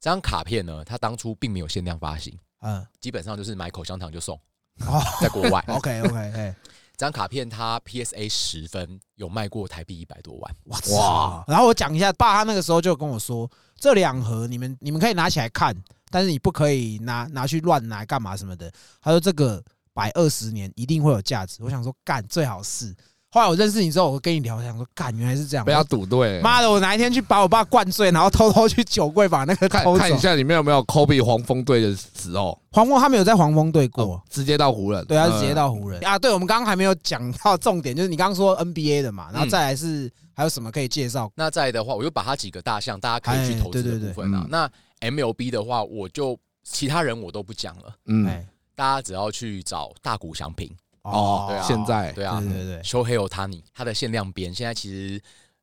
[0.00, 4.38] 这张卡片呢，它当初并没有限量发行，嗯，基本上就是买口香糖就送，
[4.86, 5.64] 哦在国外。
[5.68, 6.56] ，OK OK，哎，这
[6.98, 11.44] 张卡片它 PSA 十分有卖过台币一百多万，哇哇！
[11.46, 15.74] 然后我讲一下，爸他那个时候就跟我说，这两盒你们你们可以拿起来看，
[16.10, 18.70] 但是你不可以拿拿去乱拿干嘛什么的。
[19.00, 21.62] 他说这个摆二十年一定会有价值。
[21.62, 22.92] 我想说干最好是。
[23.30, 25.64] 后来我认识你之后，我跟你聊，我想说干原来是这样。
[25.64, 26.40] 不要赌对。
[26.40, 30.18] 妈的，我哪一天去把我爸灌醉，然后偷偷去酒柜把那个看偷走看一。
[30.18, 36.18] 下里面有没有 Kobe 黄蜂队的时候，黄蜂他没有在黄蜂队过哦，，直接到湖人，对，他是直接嗯到湖人啊。
[36.18, 41.30] 对，我们刚刚还没有讲到重点，就是你刚刚说 NBA 的嘛，然后再来是还有什么可以介绍？
[41.34, 44.48] 那再来的话，我就把它几个大项，大家可以去投资的部分啊嗯。
[44.50, 50.70] 那 MLB 的话，我就其他人我都不讲了，嗯，哎，大家只要去找大谷翔平，
[51.02, 55.20] 哦对啊现在对啊对，对对，修黑欧塔尼，它的限量边现在其实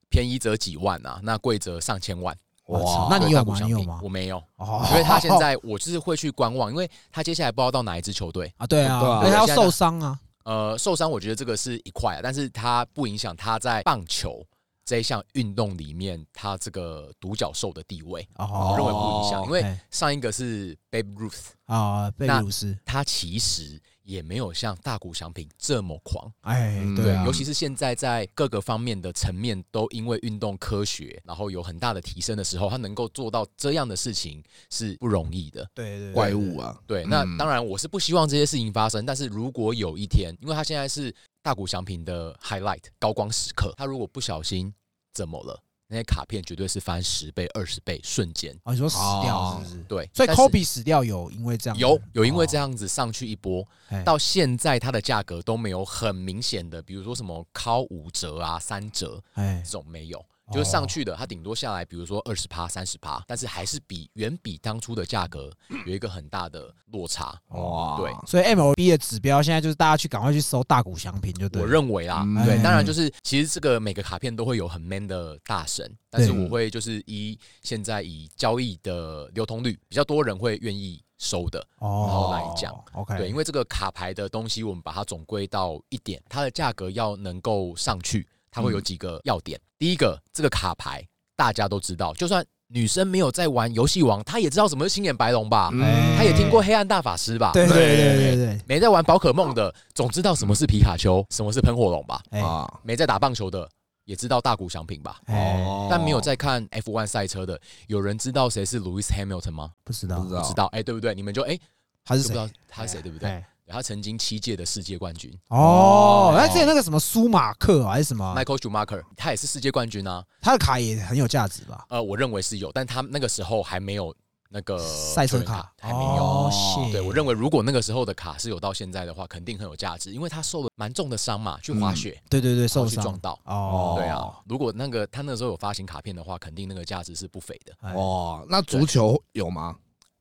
[0.10, 2.36] 便宜则几万啊，那贵则上千万。
[2.68, 3.60] 哇，那你有吗？
[3.62, 4.00] 你有吗？
[4.02, 8.52] 我没有，哦因为他现在我就是会去观望，因为他接下来不知道到哪一支球队。
[8.58, 14.44] 啊，对啊，对啊而且他要受伤啊，呃，受伤我觉得这个是一块啊，但是他不影响他在棒球
[14.86, 26.32] 这一项运动里面他这个独角兽的地位，哦，我认为不影响，因为哎上一个是 Babe Ruth，啊，贝那鲁斯，他其实也没有像大谷翔平这么狂。
[26.42, 35.68] 哎，嗯对啊，尤其是现在在各个方面的层面都因为运动科学，然后有很大的提升的时候，他能够做到这样的事情是不容易的。
[35.74, 41.12] 对对对怪物啊，对，那嗯当然我是不希望这些事情发生，但是如果有一天，因为他现在是
[41.46, 44.74] 大谷翔平的 highlight 高光时刻，他如果不小心
[45.14, 48.52] 怎么了，那些卡片绝对是翻十倍、二十倍，瞬间。
[48.64, 49.62] 哦，你说死掉哦。
[49.64, 49.84] 是不是？
[49.84, 52.48] 对，所以 Kobe 死掉有因为这样有有因为哦。
[52.48, 65.52] 这样子上去一波，哎到现在它的价格都没有很明显的，比如说什么靠五折啊、三折哎这种没有，哦就是上去的它顶多下来，比如说二十趴、三十趴，但是还是比远比当初的价格
[65.86, 67.40] 有一个很大的落差。
[67.50, 68.12] 哇，对。
[68.28, 71.68] 所以 MLB 的指标现在就是大家去赶快去搜大股祥平就对我。
[71.68, 72.46] 认为啦，嗯。
[72.46, 81.60] 对，哎当然就是其实这个每个卡片都会有很 man 的大神，但是我会就是依现在以交易的流通率，比较多人会愿意收的。
[81.80, 89.60] 哦，后来讲，OK，对，因为这个卡牌的东西，我们把它总归到一点，它的价格要能够上去，它会有几个要点。
[89.78, 95.70] 第一个，这个卡牌大家都知道，就算女生没有在玩游戏王，她也知道什么是青眼白龙吧？
[95.82, 97.52] 哎她也听过黑暗大法师吧？
[97.52, 102.24] 对对对对对，没在玩宝可梦的，总知道什么是皮卡丘，什么是喷火龙吧？
[102.30, 103.70] 哎啊，没在打棒球的，
[104.06, 105.20] 也知道大谷翔平吧？
[105.28, 109.72] 哦，但没有在看 F1 赛车的，有人知道谁是 Lewis Hamilton 吗？
[109.84, 111.14] 不知道不知道哎，对不对？
[111.14, 111.60] 你们就哎，
[112.06, 112.50] 他是谁不知道？
[112.70, 113.44] 他是谁，对不对？
[113.68, 120.24] 哎他曾经七届的世界冠军哦，那之前那个什么舒马克啊还是什么，Michael Schumacher，他也是世界冠军啊。
[120.40, 121.86] 他的卡也很有价值吧？
[121.90, 124.16] 呃，我认为是有，但他那个时候还没有
[124.50, 126.24] 那个赛车卡还没有。
[126.24, 133.40] 哦，对我认为，如果那个时候的卡是有到现在的话，肯定很有价值，因为他受了蛮重的伤嘛，去滑雪，对对对受伤撞到。
[133.46, 137.74] 哦，对啊，如果那个他那时候有发行卡片的话，肯定那个价值是不菲的。
[137.82, 139.76] 哎，哇，那足球有吗？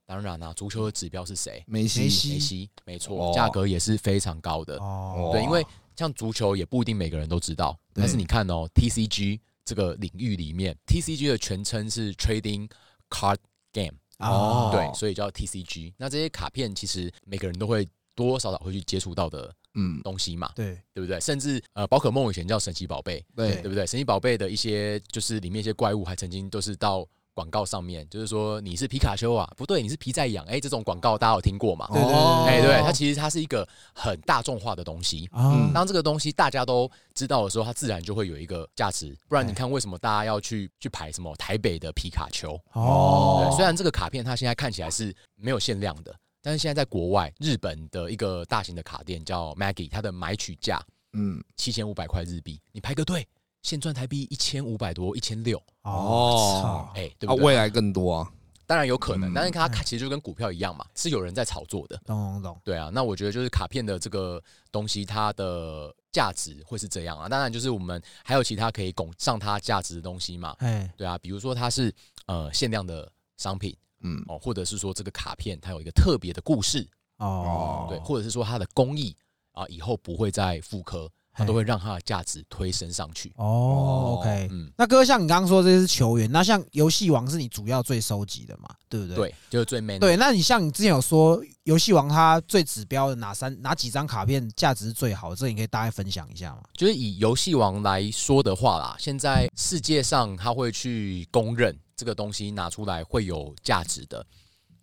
[0.07, 1.63] 当然啦、足球的指标是谁？
[1.67, 2.01] 梅西。
[2.01, 2.29] 梅西。
[2.33, 2.99] 梅西，没哦。
[2.99, 4.77] 错，价格也是非常高的。
[4.79, 5.65] 哦，对，因为
[5.97, 8.03] 像足球也不一定每个人都知道，对。
[8.03, 12.69] 但是你看哦，TCG 这个领域里面，TCG 的全称是 Trading
[13.09, 13.39] Card
[13.73, 15.95] Game，哦，对，所以叫 TCG。
[15.97, 20.79] 那这些卡片其实每个人都会多多少少会去接触到的嗯，东西嘛，对。
[20.93, 21.19] 对不对？
[21.19, 23.55] 甚至呃，宝可梦以前叫神奇宝贝，对。
[23.63, 23.87] 对不对？
[23.87, 31.89] 神奇宝贝的一些就是里面一些怪物，还曾经都是到广告上面，就是说你是皮卡丘啊，不对，你是皮在痒，哎，这种广告大家有听过嘛？
[31.93, 35.29] 对对哦哎，对，它其实它是一个很大众化的东西。
[35.33, 39.17] 啊嗯当这个东西大家都知道的时候，它自然就会有一个价值。
[39.29, 42.59] 不然你哎看，为什么大家要去去排什么台北的皮卡丘？
[42.73, 50.81] 哦对，，虽然这个卡片它现在看起来是没有限量的，但是现在在国外，日本的一个大型的卡店叫 Maggie，它的买取价
[51.13, 53.27] 嗯，七千五百块日币，你排个队，
[53.65, 56.93] 现赚台币一千五百多，一千六，哦，操。
[56.95, 57.45] 哎，对啊，不对？
[57.45, 58.33] 未来更多啊，
[58.67, 59.35] 当然有可能，嗯。
[59.35, 61.97] 但是它其实就跟股票一样嘛，是有人在炒作的。
[62.05, 67.27] 懂懂懂，对啊，那我觉得就是卡片的这个东西，它的价值会是这样啊。
[67.27, 70.55] 当然，就是我们还有其他可以拱上它价值的东西嘛。
[70.59, 71.93] 哎，对啊，比如说它是
[72.27, 79.17] 呃限量的商品嗯，哦，或者是说这个卡片它有一个特别的故事，哦，对，或者是说它的工艺
[79.53, 83.33] 啊以后不会再复刻，它都会让它的价值推升上去。
[83.37, 89.17] 哦，OK，嗯，那哥像你刚刚说这些是球员，那像游戏王是你主要最收集的嘛，对不对？
[89.17, 89.99] 对，就是最 man。
[89.99, 96.63] 对，那你像你之前有说游戏王它最指标的哪三哪几张卡片价值是最好的，这你可以大概分享一下吗？
[96.75, 104.25] 就是以游戏王来说的话啦，现在世界上他会去公认这个东西拿出来会有价值的，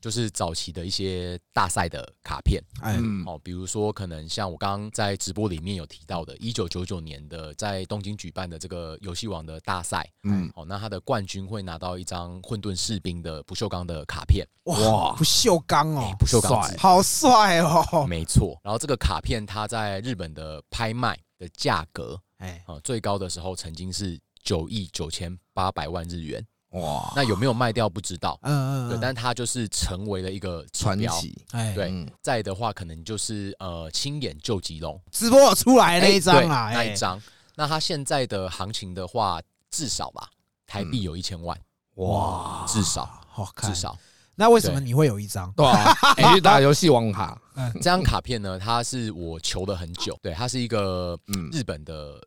[0.01, 18.59] 就是早期的一些大赛的卡片哎，嗯，哦，比如说可能像我刚刚在直播里面有提到的，一九九九年的在东京举办的这个游戏王的大赛，嗯，哦，那他的冠军会拿到一张混沌士兵的不锈钢的卡片，哇，不锈钢哦，不锈钢好帅哦，没错。
[18.63, 26.43] 然后这个卡片它在日本的拍卖的价格哎，啊、最高的时候曾经是九亿九千八百万日元。
[26.71, 30.65] 哇，那有没有卖掉不知道，嗯嗯，对，嗯但它就是成为了一个。
[30.73, 32.09] 传奇，哎，对嗯。
[32.21, 36.85] 再的话，可能就是呃亲眼救吉隆直播有出来那一张啊，那哎。
[36.85, 37.21] 一张。
[37.55, 40.29] 那它现在的行情的话，至少吧，
[40.65, 41.57] 台币有一千万，
[41.95, 43.71] 哇，至少好看。
[43.71, 43.79] 至。
[43.79, 43.97] 少。
[44.35, 45.51] 那为什么你会有一张？
[45.57, 45.65] 对。
[45.65, 47.39] 啊，你 去打游戏王卡，
[47.73, 51.49] 这张卡片呢，它是我求了很久，对，它是一个嗯。
[51.51, 52.19] 日本的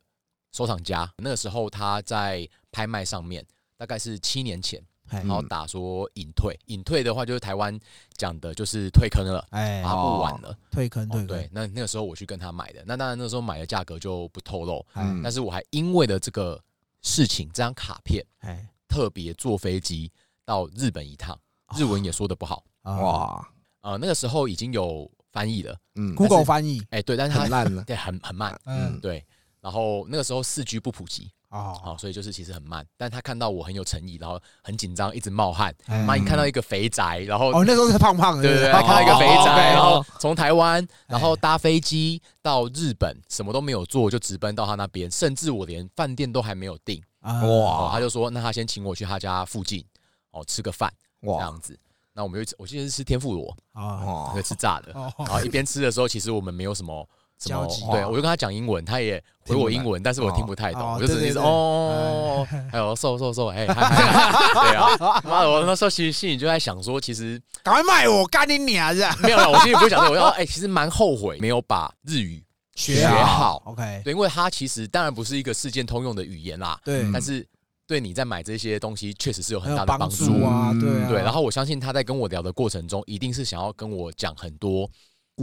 [0.52, 3.44] 收藏家，那个时候他在拍卖上面，
[3.76, 7.78] 大概是七年前，哎然后打说隐退，隐退的话就是台湾
[8.16, 10.56] 讲的就是退坑了，哎，啊不玩了。
[10.70, 16.60] 退坑退哦，对，，那那个时候我去跟他买的，那当然那时候买的价格就不透露，哎嗯但是我还因为了这个
[17.02, 20.10] 事情，这张卡片哎，特别坐飞机
[20.44, 21.38] 到日本一趟，
[21.76, 23.48] 日文也说的不好，哇哇，
[23.82, 29.24] 呃，那个时候已经有翻译了，嗯，，Google 翻译，哎，对，但是它很烂了， 对很很慢，嗯，对，
[29.60, 47.00] 然后那个时候四 G 不普及，哦好，，所以就是其实很慢，但他看到我很有诚意，然后很紧张，一直冒汗，哎妈，你看到一个肥宅，然后哦，那时候是胖胖的，对对对，不看到一个肥哦宅然后从台湾，然后搭飞机到日本，什么都没有做，就直奔到他那边，甚至我连饭店都还没有订。
[47.20, 49.84] 哇哦，他就说，那他先请我去他家附近，
[50.32, 51.78] 哦，吃个饭这哇样子。
[52.12, 54.92] 那我们就吃我记得是吃天妇罗，啊，哇会吃炸的。
[54.92, 57.08] 哦然后一边吃的时候，其实我们没有什么。
[57.40, 72.42] 什么交集对，我就跟他讲英文，他也回我英文，但是我听不太懂，哦我就只是对对对哦，还有瘦瘦瘦，哎， 对啊，妈的，我那时候其实心里就在想说，其实赶快卖我，干你娘这样， 没有了，我心里不会想这个，我要哎，其实蛮后悔没有把日语
[72.74, 77.12] 学好，OK，对，因为它其实当然不是一个世界通用的语言啦，对嗯。
[77.12, 77.46] 但是
[77.86, 80.24] 对你在买这些东西确实是有很大的帮助。
[80.24, 84.88] 助啊，嗯对啊，对，然后我相信他在跟我聊的过程中，一定是想要跟我讲很多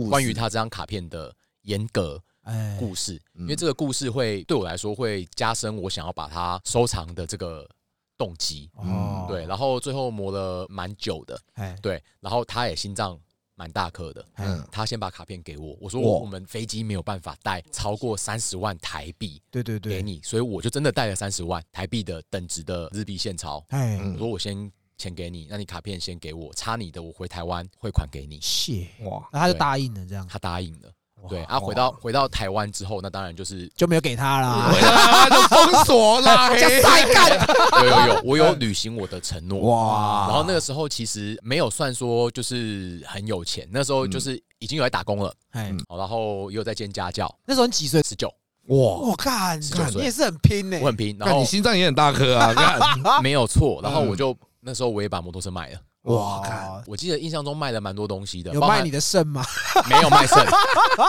[0.10, 1.32] 关于他这张卡片的
[1.64, 7.70] 严格哎，故事，嗯因为这个故事会对我来说会加深我想要把它收藏的这个
[8.18, 8.70] 动机。
[8.76, 13.20] 哦，对，然后最后磨了蛮久的，哎，对，然后他也心脏
[13.56, 23.64] 蛮大颗的，嗯嗯，他先把卡片给我，我说我我们飞机没有办法带超过三十万台币对对对，给你，所以我就真的带了三十万台币的等值的日币现钞。
[23.70, 24.14] 哎，嗯。
[24.14, 28.40] 我说我先钱给你，那你卡片先给我，差你的我回台湾汇款给你。
[28.42, 30.28] 谢，哇，那他就答应了，这样。
[30.28, 30.94] 他答应了，哇
[31.30, 36.82] 对啊，回到回到台湾之后，那当然就是就没有给他啦，啊就封锁啦， 加嘿。
[36.82, 37.48] 塞干，
[37.84, 39.60] 有有有，我有履行我的承诺。
[39.60, 48.02] 哇，然后那个时候其实没有算说就是很有钱，那时候就是已经有在打工了，哎，嗯然后也有在兼家教，那时候你几岁？
[48.04, 48.28] 十九，
[48.68, 52.54] 哇，我看，19看岁你也是很拼呢我，很拼，然后你心脏也很大颗啊，
[53.04, 54.08] 看，没有错，然后嗯。
[54.08, 55.80] 我就那时候我也把摩托车卖了。
[56.04, 59.44] 哇，看，我记得印象中卖了蛮多东西的，有卖你的肾吗？
[59.90, 60.38] 没有卖肾，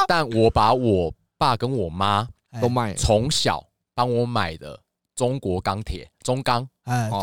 [0.07, 2.61] 但我把我爸跟我妈哎。
[2.61, 4.79] 都卖，从小帮我买的
[5.15, 6.69] 中国钢铁中钢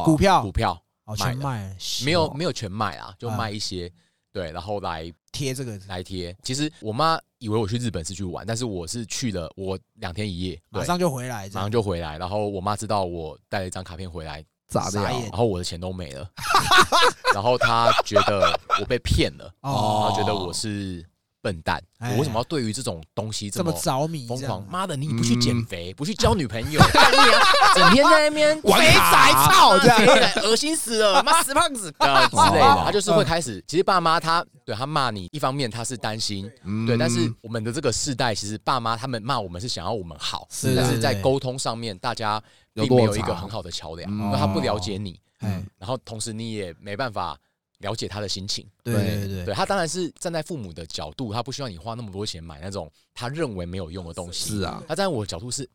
[0.03, 0.41] 股票。
[0.41, 0.84] 股票
[1.15, 2.34] 全卖了，没有哦。
[2.36, 3.91] 没有全卖啊，就啊卖一些，
[4.32, 6.36] 对，然后来贴这个，来贴。
[6.43, 12.17] 其实我妈以为我去日本是去玩，但是我是去了我两天一夜，马上就回来，马上就回来。
[12.17, 15.23] 然后我妈知道我带了一张卡片回来，砸掉傻，眼。
[15.23, 16.29] 然后我的钱都没了，
[17.34, 20.10] 然后他觉得我被骗了，哦。
[20.12, 21.05] 他觉得我是
[21.41, 22.12] 笨蛋，哎。
[22.12, 24.65] 我为什么要对于这种东西这么着迷，疯狂？
[24.69, 25.65] 妈的，你不去减嗯。
[25.65, 26.80] 肥，不去交女朋友，
[27.75, 29.12] 整天在那边肥卡。
[29.12, 33.63] 仔操这样，对恶心死了，妈死胖子啊之类的，他就是会开始。
[33.67, 36.86] 其实爸妈他对他骂你，一方面他是担心，嗯。
[36.86, 42.41] 对，但是我们的这个世代，其实爸妈他们骂我们是想要我们好，是但是在沟通上面，大家
[42.73, 44.19] 有并没有一个很好的桥梁，嗯。
[44.25, 47.38] 因为他不了解你，哎，然后同时你也没办法
[47.79, 48.65] 了解他的心情。
[48.83, 54.57] 对对对他当然是站在父母的角度，他不需要你花那么多钱买那种他认为没有用的东西。
[54.57, 55.69] 是啊，他站在我的角度是，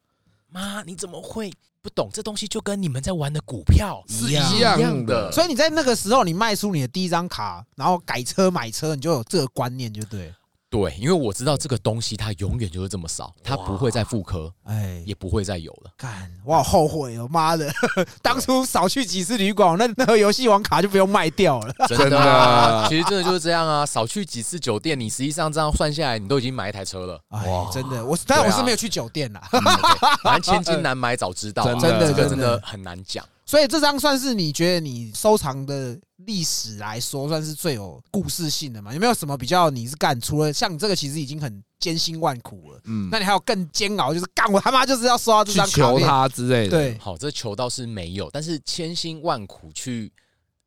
[0.49, 2.49] 妈，你怎么会不懂这东西？
[2.49, 5.31] 就跟你们在玩的股票是一一样样的。
[5.33, 10.35] 所以你在那个时候，你卖出你的第一张卡，然后改车买车，你就有这个观念，就对了。
[10.75, 15.91] 对，因为我知道这个东西它永远就是这么少，它不会再复刻，哎，也不会再有了。
[15.97, 17.73] 干，我好后悔哦，妈的，
[18.21, 21.73] 当初少去几次旅馆，那那个游戏王卡就不用卖掉了。
[21.87, 27.21] 真真的啊，其实真的就是这样啊，少去几次酒店，你实际上这样算下来，你都已经买一台车了。
[27.29, 33.25] 哎哇，真的，我但我是没有去酒店啦，嗯 OK，反正千金难买早知道啊，真的这个真的很难讲。
[33.47, 38.95] 所以这张算是你觉得你收藏的历史来说，算是最有故事性的嘛？
[38.95, 40.19] 有没有什么比较你是干？
[40.21, 46.09] 除了像你这个，其实已经很艰辛万苦了，嗯那，你还有更煎熬，就是干我他妈就是要收到这去张卡求片。
[46.09, 50.11] 他之类的，对，好，这球倒是没有，但是千辛万苦去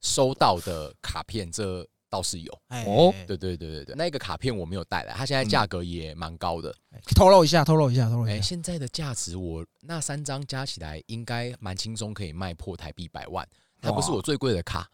[0.02, 2.62] 收到的卡片，这倒是有。
[2.68, 6.74] 哎哦哎对对对对对，那个卡片我没有带来，它现在价格也蛮高的。
[6.92, 8.42] 哎透露一下，透露一下，透露哎、一下。
[8.42, 13.48] 现在的价值我那三张加起来应该蛮轻松，可以卖破台币百万。
[13.82, 14.88] 它不是我最贵的卡，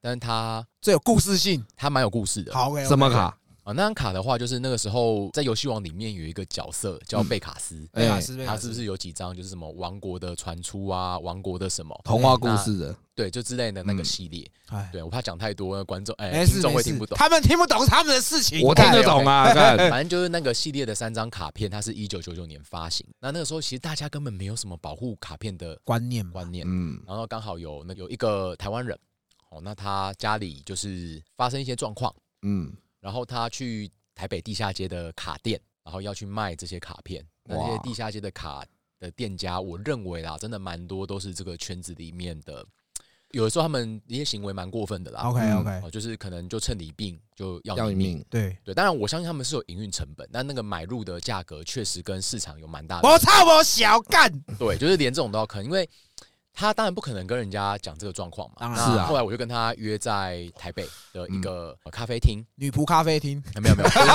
[0.00, 1.64] 但是它最有故事性。
[1.76, 2.52] 它蛮有故事的。
[2.52, 3.08] 好什么？
[3.08, 3.37] 卡？
[3.68, 14.50] 啊，那张卡的话，就是那个时候在游戏王里面有一个角色叫贝卡斯，贝卡斯，他是不是有几张就是什么王国的传出啊，王国的什么，童话故事的，对，就之类的那个嗯系列。
[14.68, 17.14] 哎，对我怕讲太多，那观众哎、没事听众会听不懂。
[17.18, 18.62] 他们听不懂他们的事情。
[18.62, 23.06] 我听得懂啊，看，反正就是那个系列的三张卡片，它是一九九九年发行。
[23.20, 28.98] 那那个时候其实大家根本没有什么保护卡片的观念嘛，观念，嗯，然后刚好有那有一个台湾人，
[29.50, 37.24] 哦，那他家里就是发生一些状况，嗯，然后他去台北地下街的卡店，然后要去卖这些卡片。
[37.44, 38.64] 那这些地下街的卡
[38.98, 42.66] 的店家，我认为啦，真的蛮多都是这个圈子里面的，
[43.30, 45.22] 有的时候他们一些行为蛮过分的啦。
[45.22, 45.56] OK 嗯。
[45.58, 55.88] OK，哦，就是可能就趁你病就要你要你命，对，对，当然我相信他们是有营运成本，但那个买入的价格确实跟市场有蛮大的我操我小干，对，就是连这种都要坑，因为
[56.58, 58.56] 他当然不可能跟人家讲这个状况嘛。
[58.58, 58.84] 当然。
[58.84, 59.06] 是啊。
[59.06, 63.40] 后来我就跟他约在台北的一个呃咖啡厅，女仆咖啡厅。
[63.62, 64.08] 没有没有， 就是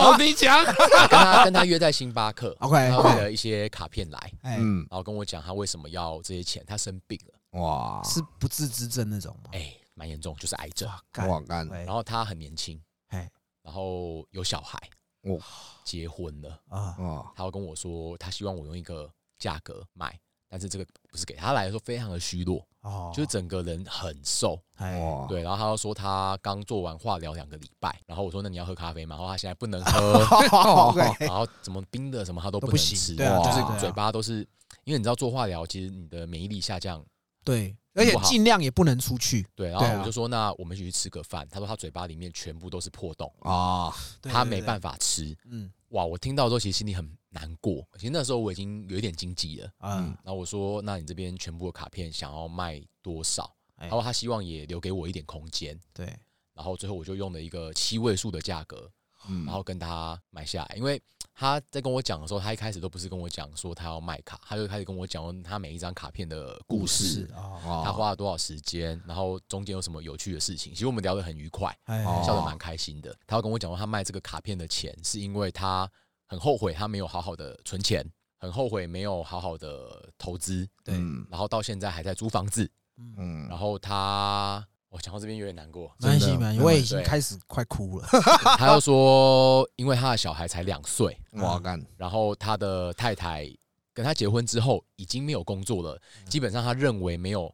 [0.00, 0.74] 哦，你讲， 跟
[1.10, 2.56] 他跟他约在星巴克。
[2.58, 9.50] ，OK，他为了一些卡片来，哎，嗯，然后跟我讲他为什么要这些钱，他生病了，哇，是不治之症那种吗？
[9.52, 10.88] 哎，蛮严重，就是癌症。
[11.28, 11.68] 哇，干。
[11.68, 13.30] 然后他很年轻，哎
[13.62, 14.76] 然后有小孩，
[15.22, 15.38] 我
[15.84, 16.60] 结婚了。
[16.68, 19.08] 啊，哇，他要跟我说，他希望我用一个
[19.38, 20.18] 价格卖，
[20.54, 24.56] 但是这个不是给他来说非常的虚弱，哦，就是整个人很瘦。
[24.76, 29.16] 哎，对，然后他又说他刚做完化疗两个礼拜，然后我说那你要喝咖啡吗？
[29.16, 30.20] 然后他现在不能喝
[31.18, 34.46] 然后怎么冰的什么他都都不不能吃，对啊就是嘴巴都是，
[34.84, 37.04] 因为你知道做化疗，其实你的免疫力下降
[37.44, 39.44] 对，而且尽量也不能出去。
[39.56, 43.92] 对，然后我就说那我们一起去吃个饭，他说他嘴巴里面全部都是破洞，啊，
[44.22, 44.62] 他没。
[44.62, 45.36] 办法吃。
[45.50, 49.70] 嗯哇，我听到之后其实心里很难过，其实那时候我已经有一点经济了。
[49.80, 53.52] 嗯，然后我说，那你这边全部的卡片想要卖多少？
[53.76, 55.78] 哎然后他希望也留给我一点空间。
[55.92, 56.06] 对，
[56.54, 58.88] 然后最后我就用了一个七位数的价格，
[59.28, 60.76] 嗯然后跟他买下来。
[60.76, 61.02] 因为
[61.34, 67.28] 他在跟我讲的时候，他一开始都不是跟我讲说他要卖卡，他就开始跟我讲他每一张卡片的故事，
[67.60, 70.72] 他花了多少时间，然后中间有什么有趣的事情。
[70.72, 71.76] 其实我们聊得很愉快，
[72.24, 73.12] 笑得蛮开心的。
[73.26, 75.90] 他要跟我讲说，他卖这个卡片的钱是因为他
[76.26, 78.04] 很后悔他没有好好的存钱，
[78.38, 82.70] 很后悔没有好好的投资，对，嗯然后到现在还在租房子。
[82.96, 85.92] 嗯，嗯然后他，我讲到这边有点难过。
[85.98, 88.06] 没关系，真的没关系，我也已经对开始快哭了。
[88.56, 93.46] 他又说，因为他的小孩才两岁，哇干，然后他的太太
[93.92, 97.52] 跟他结婚之后已经没有工作了，基本上他认为没有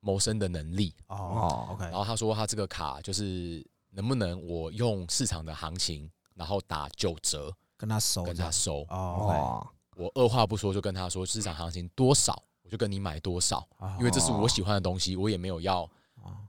[0.00, 0.94] 谋生的能力。
[1.08, 8.86] 哦哦，OK，然后他说他这个卡就是能不能我用市场的行情，然后打九折跟他收，跟他收。
[8.88, 9.66] 哦，
[9.96, 13.66] 我二话不说就跟他说市场行情多少，我就跟你买多少。
[13.98, 15.88] 因为这是我喜欢的东西，我也没有要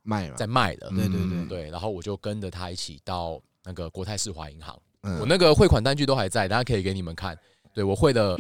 [0.04, 0.90] 卖了，再卖的。
[0.90, 5.20] 对对对嗯对，然后我就跟着他一起到那个国泰世华银行，嗯。
[5.20, 7.38] 我那个汇款单据都还在，大家可以给你们看。
[7.74, 8.38] 对我汇的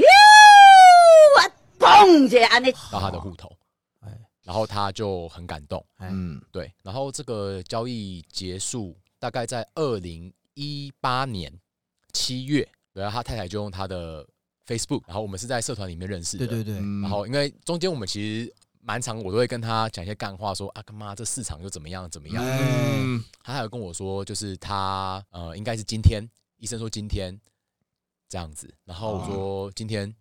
[1.77, 3.51] 嘣一下安，到他的户头，
[4.01, 4.11] 哎。
[4.43, 5.85] 然后他就很感动。
[5.97, 6.41] 哎，嗯。
[6.51, 11.51] 对，然后这个交易结束大概在二零一八年
[12.13, 12.67] 七月，
[13.01, 14.25] 然后他太太就用他的
[14.65, 16.47] Facebook，然后我们是在社团里面认识的。
[16.47, 22.43] 对对对，嗯然后因为中间我们其实蛮长，我都会跟他讲一些干话，说啊干妈这市场又怎么样怎么样。
[22.43, 22.59] 哎
[22.97, 26.27] 嗯他还有跟我说，就是他呃应该是今天，
[26.57, 27.39] 医生说今天
[28.29, 30.13] 这样子，然后我说今天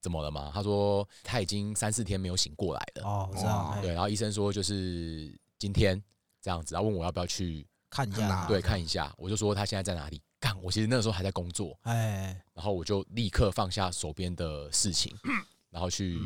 [0.00, 0.50] 怎么了嘛？
[0.52, 3.04] 他说他已经三四天没有醒过来了。
[3.04, 6.02] 哦，我知道，哇哎对，然后医生说就是今天
[6.40, 10.20] 这样子，然后问我要不要去看一下，对看一下，我就说他现在在哪里。
[10.44, 15.10] 干，我其实那个时候还在工作，哎，然后我就立刻放下手边的事情，
[15.70, 16.20] 然后去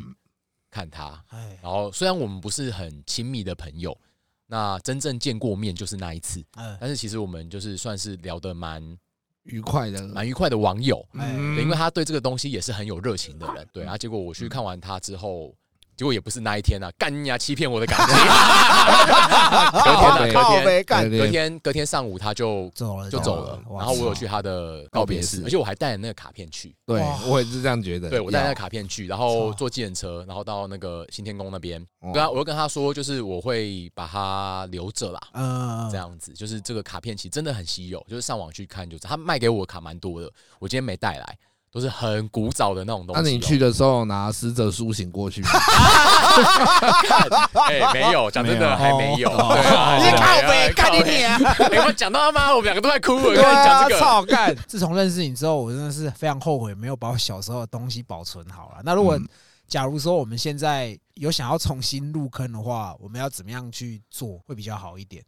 [0.73, 1.23] 看他。
[1.29, 3.97] 哎，然后虽然我们不是很亲密的朋友，
[4.49, 8.83] 那真正见过面就是那一次，哎，但是其实我们就是算是聊得蛮
[9.45, 11.37] 愉快的，蛮愉快的网友，哎。
[11.37, 13.69] 嗯对因为他对这个东西也是很有热情的人。
[13.73, 15.55] 对，啊结果我去看完他之后，
[15.99, 18.07] 结果也不是那一天啊，干你啊，欺骗我的感情。
[19.82, 21.11] 隔天啊，隔天，干。
[21.11, 26.72] 隔天，隔天上午他就走了就走了，然后我有去他的告别式而且我还带了那个卡片去。
[26.86, 32.12] 对我也是这样觉得，对，我带那要个卡片去，然后坐计程车，然后到那个新天宫那边，哦。
[32.12, 40.30] 跟他，我就跟他说，就是我会把它留着啦，嗯，这样子，就是这个卡片其实真的很稀有，就是上网去看就知道，他卖给我的卡蛮多的，
[40.61, 41.38] 我今天没带来，
[41.71, 43.23] 都是很古早的那种东西、哦。
[43.23, 47.29] 那你去的时候拿死者苏醒过去， 看，
[47.69, 49.55] 哎、没有，讲真没有的还没有，哦
[50.01, 51.43] 对靠北，干你北娘！
[51.43, 54.01] 哎、我讲到他妈，我们两个都在哭了，跟你对啊，讲这个。
[54.01, 54.57] 操干！
[54.66, 58.81] 自从认识你之后，我真的是非常后悔没有把我小时候的东西保存好了。
[58.85, 59.29] 那如果嗯
[59.69, 65.23] 假如说我们现在有想要重新入坑的话，我们要怎么样去做会比较好一点？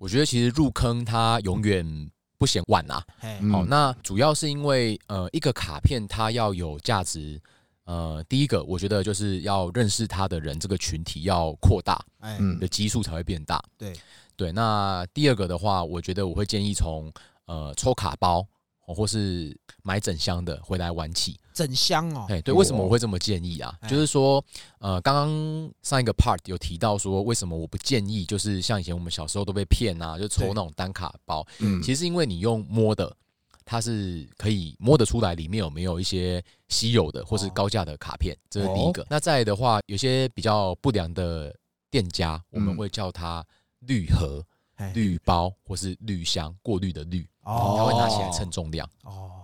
[0.00, 2.10] 我觉得其实入坑它永远
[2.40, 3.04] 不嫌晚啊。
[3.52, 7.38] 好，那主要是因为呃，一个卡片它要有价值。
[7.84, 13.62] 呃，第一个我觉得就是要认识它的人这个群体要扩大，哎，嗯的基数才会变大。
[13.76, 13.92] 对
[14.36, 17.12] 对，那第二个的话，我觉得我会建议从
[17.46, 18.46] 呃抽卡包
[18.86, 21.38] 哦或是买整箱的回来玩起。
[21.66, 23.76] 整箱哦，哎，对，为什么我会这么建议啊？
[23.80, 23.88] 哎。
[23.88, 24.42] 就是说，
[24.78, 31.82] 呃，刚刚上一个 part 有提到说，为什么我不建议，就是像以前我们小时候都被骗啊，就抽那种单卡包，嗯。
[31.82, 33.14] 其实因为你用摸的，
[33.64, 39.06] 它是可以摸得出来里面有没有一些稀有的或是哦高价的卡片，这是第一个。
[39.10, 41.54] 那再来的话，有些比较不良的
[41.90, 43.44] 店家，我们嗯会叫它
[43.80, 44.42] 绿盒、
[44.76, 44.92] 哎。
[44.94, 49.39] 绿包或是绿箱，过滤的滤，它哦会拿起来称重量，哦，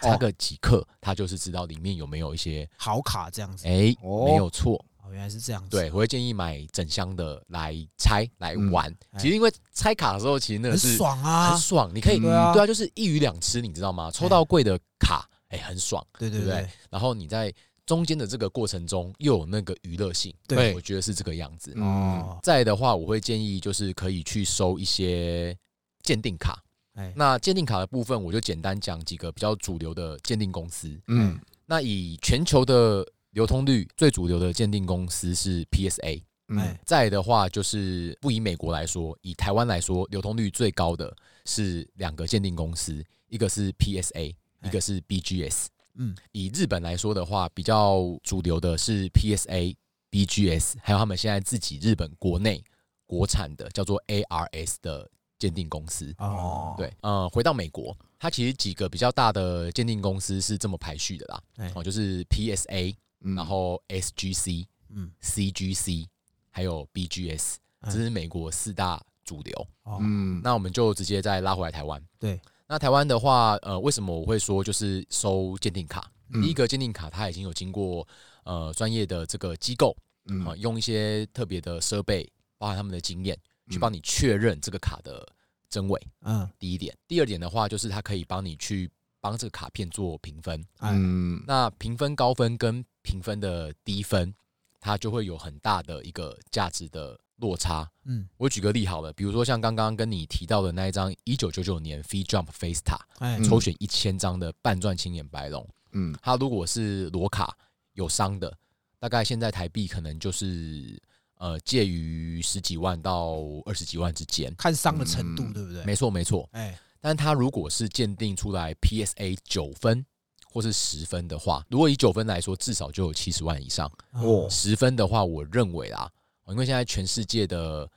[0.00, 4.84] 干差个几克，他就是知道里面有没有一些，好卡这样子，哎，哦没有错。
[5.02, 8.92] 哦，原来是这样子，对，我会建议买整箱的来拆来嗯玩。
[9.12, 14.10] 哎其实因为拆卡的时候，其实那个很是爽啊很，爽，你可以嗯对啊就是一鱼两吃，你知道吗？
[14.10, 16.04] 抽到贵的卡，哎，很爽。
[16.18, 17.54] 对对对然后你在
[17.86, 21.72] 中间的这个过程中又有那个娱乐性，对我觉得是这个样子。
[21.76, 25.56] 嗯哦，再的话，我会建议就是可以去收一些
[26.02, 26.60] 鉴定卡。
[26.96, 31.00] 哎，那鉴定卡的部分，我就简单讲几个比较主流的鉴定公司。
[31.06, 36.22] 嗯那以全球的流通率最主流的鉴定公司是 PSA。
[36.48, 41.12] 嗯哎，再的话，就是不以美国来说，以台湾来说，流通率最高的
[41.44, 44.32] 是两个鉴定公司，一个是 PSA，
[44.62, 45.66] 一个是 BGS。
[45.96, 49.74] 嗯，以日本来说的话，比较主流的是 PSA
[50.08, 52.62] BGS，还有他们现在自己日本国内
[53.06, 56.14] 国产的叫做 ARS 的鉴定公司。
[56.18, 61.72] 哦，对，呃，回到美国，它其实几个比较大的鉴定公司是这么排序的啦，哎。
[61.74, 63.34] 哦，就是 PSA，嗯。
[63.34, 65.10] 然后 SGC、嗯。
[65.22, 66.06] CGC，
[66.50, 69.68] 还有 BGS，嗯这是美国四大主流。
[69.84, 72.02] 哦，嗯，那我们就直接再拉回来台湾。
[72.18, 76.10] 对，那台湾的话，呃，为什么我会说就是收鉴定卡？
[76.30, 76.42] 嗯。
[76.42, 78.06] 第一个鉴定卡它已经有经过
[78.44, 80.44] 呃专业的这个机构嗯。
[80.46, 82.28] 啊、用一些特别的设备，
[82.58, 83.38] 包含他们的经验，
[83.70, 85.26] 去嗯帮你确认这个卡的
[85.68, 86.00] 真伪。
[86.22, 88.90] 嗯第一点，第二点的话，就是它可以帮你去
[89.20, 90.64] 帮这个卡片做评分。
[90.80, 94.34] 嗯那评分高分跟评分的低分，
[94.80, 97.90] 它就会有很大的一个价值的落差。
[98.04, 107.56] 嗯，我举个例好了，比如说像刚刚跟你提到的那一张一九九九年 Fee Jump Face 塔哎嗯抽选一千张的半钻青眼白龙，嗯它如果是裸卡
[107.94, 108.56] 有伤的，
[108.98, 111.00] 大概现在台币可能就是
[111.38, 114.54] 呃介于十几万到二十几万之间。
[114.56, 115.84] 看伤的程度，嗯对不对？
[115.84, 120.04] 没错没错，哎，但他如果是鉴定出来 PSA 九分
[120.50, 123.90] 或是十分的话，如果以九分来说，至少就有七十万以上。
[124.12, 126.10] 哦十分的话，我认为啦，
[126.48, 127.88] 因为现在全世界的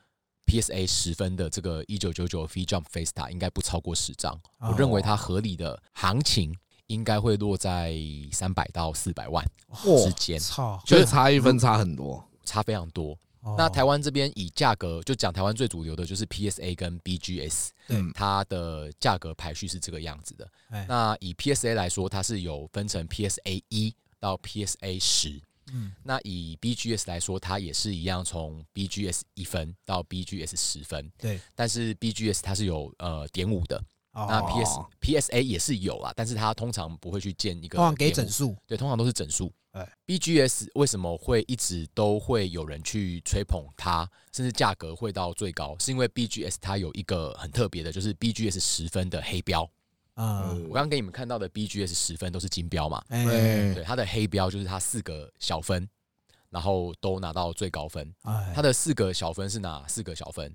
[0.46, 6.54] PSA 十分的这个一九九九 Free Jump Face 塔应该不超过十张，哦我认为它合理的行情
[6.88, 7.96] 应该会落在
[8.32, 9.46] 三百到四百万
[10.04, 12.26] 之间，操，就是差一分差很多。
[12.44, 13.16] 差非常多。
[13.42, 13.56] 哦。
[13.58, 17.70] 那台湾这边以价格就讲台湾最主流的就是 PSA 跟 BGS，
[18.14, 20.50] 它的价格排序是这个样子的。
[20.70, 20.86] 哎。
[20.88, 25.42] 那以 PSA 来说，它是有分成 PSA 一到 PSA 十。
[25.72, 25.92] 嗯。
[26.04, 33.78] 那以 BGS 来说，它也是一样，从 BGS 一分到 BGS 十分，对，但是 BGS 它是有呃点五的，
[34.14, 34.26] 哦。
[34.28, 39.54] 那 PS PSA 也是有啦，但是它通常不会去建一个通常给整数，对，通常都是整数。
[39.80, 45.76] 哎 BGS 为什么会一直都会有人去吹捧它，甚至价格会到最高？
[45.80, 49.70] 是因为 BGS 它有一个很特别的，就是 BGS 十分的黑标。
[50.16, 53.04] 嗯，我刚刚给你们看到的 BGS 十分都是金标嘛？
[53.10, 53.24] 哎
[53.74, 55.88] 对，它的黑标就是它四个小分，
[56.50, 58.14] 然后都拿到最高分。
[58.24, 60.54] 哎，它的四个小分是哪四个小分？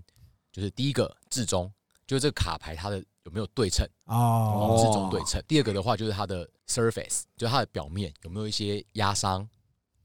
[0.53, 1.73] 就是第一个至中，
[2.07, 5.43] 就是这个卡牌它的有没有对称，哦，是中对称。
[5.49, 9.49] 第二个的话就是它的 surface，就是它的表面有没有一些压伤、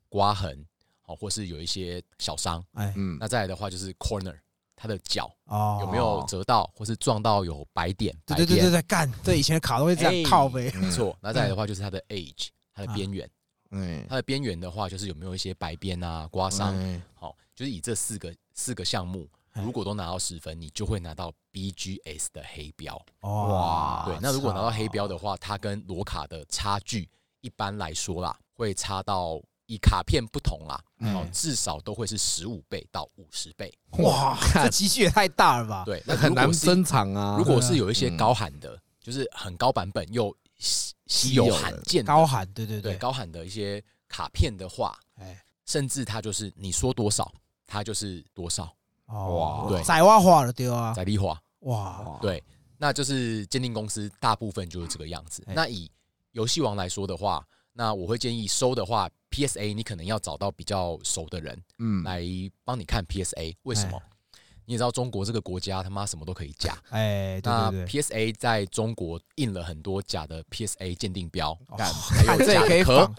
[0.08, 0.66] 刮痕，
[1.02, 2.64] 好，或是有一些小伤。
[2.74, 3.18] 哎，嗯。
[3.20, 4.38] 那再来的话就是 corner，
[4.76, 8.16] 它的角哦，有没有折到，或是撞到有白点。
[8.26, 10.14] 对对对对对，干，对，以前的卡都会这哎。
[10.14, 11.18] 样靠呗，没错。
[11.22, 13.30] 那再来的话就是它的 edge，它的啊边缘。
[13.72, 14.06] 嗯。
[14.08, 17.02] 它的边缘的话，就是有没有一些白边啊、刮伤，哎。
[17.16, 23.00] 好，就是以这四个四个项目，哎如果都拿到十分，你就会拿到 BGS 的黑标。
[23.22, 27.10] 哇，对，那如果拿到黑标的话，它跟罗卡的差距，
[27.42, 33.72] 一般来说啦，会差到以卡片不同啦，嗯哦，至少都会是十五倍到五十倍。
[34.00, 35.84] 哇，这集距也太大了吧？
[35.86, 37.36] 对，那很难那如果是珍藏啊。
[37.38, 47.32] 如果是有一些嗯高喊的，就是很高版本又稀稀稀有罕见的高喊，对对对高喊的一些卡片的话，哎，甚至它就是你说多少，
[47.68, 48.76] 它就是多少，
[49.10, 51.40] 哦，对仔蛙化了对啊，在利化。
[51.62, 52.42] 哇，哇，对，
[52.78, 55.44] 那就是鉴定公司大部分就是这个样子。
[55.48, 55.90] 哎那以
[56.32, 57.44] 游戏王来说的话，
[57.74, 62.24] 那我会建议收的话，PSA 你可能要找到比较熟的人嗯，来
[62.64, 63.56] 帮你看 PSA。
[63.64, 64.00] 为什么？
[64.66, 66.78] 你也知道中国这个国家他妈什么都可以假。
[66.92, 73.16] 哎，那，PSA 在中国印了很多假的 PSA 鉴定标，干 还有看这也可以假的壳仿。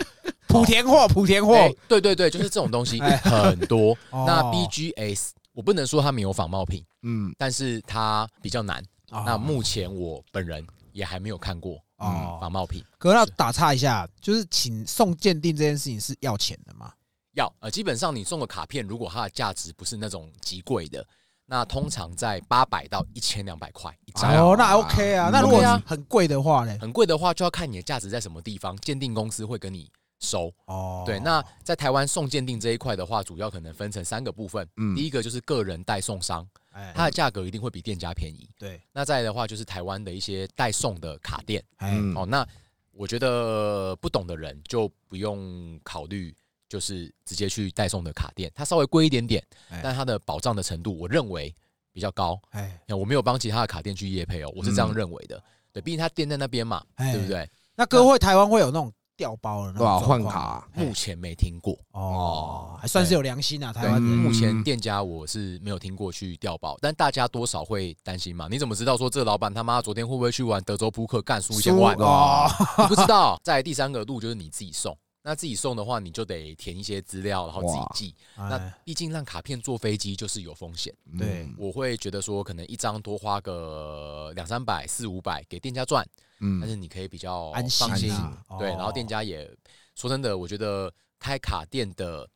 [0.49, 3.93] 莆田货，莆田货，哎对对对，就是这种东西 哎很多。
[4.11, 5.31] 哦那 BGS
[5.61, 8.83] 我不能说它没有仿冒品，嗯但是它比较难。
[9.11, 12.83] 哦那目前我本人也还没有看过哦仿冒品。
[12.97, 16.91] 可要打岔一下，就是请送鉴定这件事情是要钱的吗？
[17.35, 21.07] 要呃，基本上你送的卡片，如果它的价值不是那种极贵的，
[21.45, 24.33] 那通常在八百到一千两百块一张。
[24.37, 26.75] 哦，那 OK 啊，嗯那如果很贵的话呢？
[26.81, 29.91] 很贵的话，就要看你的价值在什么地方，鉴定公司会跟你
[30.21, 30.53] 收。
[30.67, 34.67] 哦，对，那在台湾送鉴定这一块的话，主要可能分成三个部分。
[34.77, 38.49] 嗯第一个就是个人代送商，哎，它的价格一定会比店家便宜。
[38.59, 41.65] 对，那再来的话，就是台湾的一些代送的卡店。
[41.79, 42.47] 哎，嗯哦，那
[42.93, 46.35] 我觉得不懂的人就不用考虑，
[46.69, 51.55] 就是直接去代送的卡店，它稍微贵一点点，哎但它的保障的程度，我认为
[51.93, 52.41] 比较高。
[52.51, 55.43] 哎，那我没有帮其他的卡店去业配哦，我是这样嗯认为的。
[55.73, 57.49] 对，毕竟它店在那边嘛，哎对不对？
[57.75, 59.99] 那哥会台湾会有那种调包的那对吧？
[59.99, 61.77] 换卡目前没听过。
[61.93, 64.01] 哦，还算是有良心啊，台，湾。
[64.01, 68.49] 目前嗯店家我是没有听过去掉包，但大家多少会担心嘛？
[68.51, 71.95] 你怎么知道说这个老板他妈昨天会不会去玩德州扑克干输一千万？
[71.99, 72.49] 哦，
[72.79, 73.39] 你不知道。
[73.45, 78.15] 再第三个路就是你自己送，那自己送的话，你就得填一些资料，然后自己哇寄。
[78.37, 86.03] 那哎，毕竟让卡片坐飞机就是有风险，对嗯我会觉得说，可能一张多花个两三百、四五百给店家赚，
[86.39, 88.09] 但嗯是你可以比较安放心。
[88.09, 89.51] 心啊，对，然后店家家也
[89.95, 92.27] 说真的，我觉得开卡店的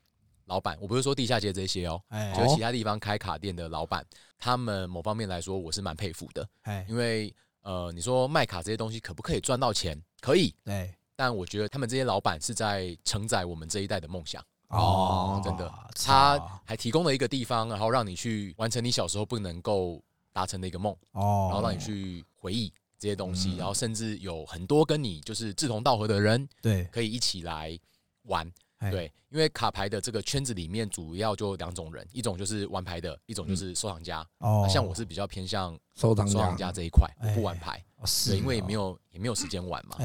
[0.44, 4.04] 老板，我不是说地下街这些哦，哎就是其他地方开卡店的老板，
[4.38, 9.98] 他们某方面来说，我是蛮佩服的，哎，因为呃，你说卖卡这些东西可不可以赚到钱？
[10.20, 14.44] 可以，对但我觉得他们这些老板是在承载我们这一代的梦想。
[14.68, 15.72] 哦真的，
[16.04, 20.02] 他还提供了一个地方，然后让你去完成你小时候不能够
[20.32, 23.56] 达成的一个梦，哦，然后让你去回忆这些东西，嗯。
[23.58, 26.84] 然后甚至有很多跟你就是志同道合的人对。
[26.86, 27.78] 可以一起来
[28.22, 28.50] 玩。
[28.84, 34.26] 哎对，因为卡牌的这个圈子里面主要就两种人，一种就是玩牌的，一种就是收藏家。
[34.38, 39.96] 哦，像我是比较偏向收藏收藏家家这一块，我哎不玩牌，哦是对，因为没有也没有时间玩嘛。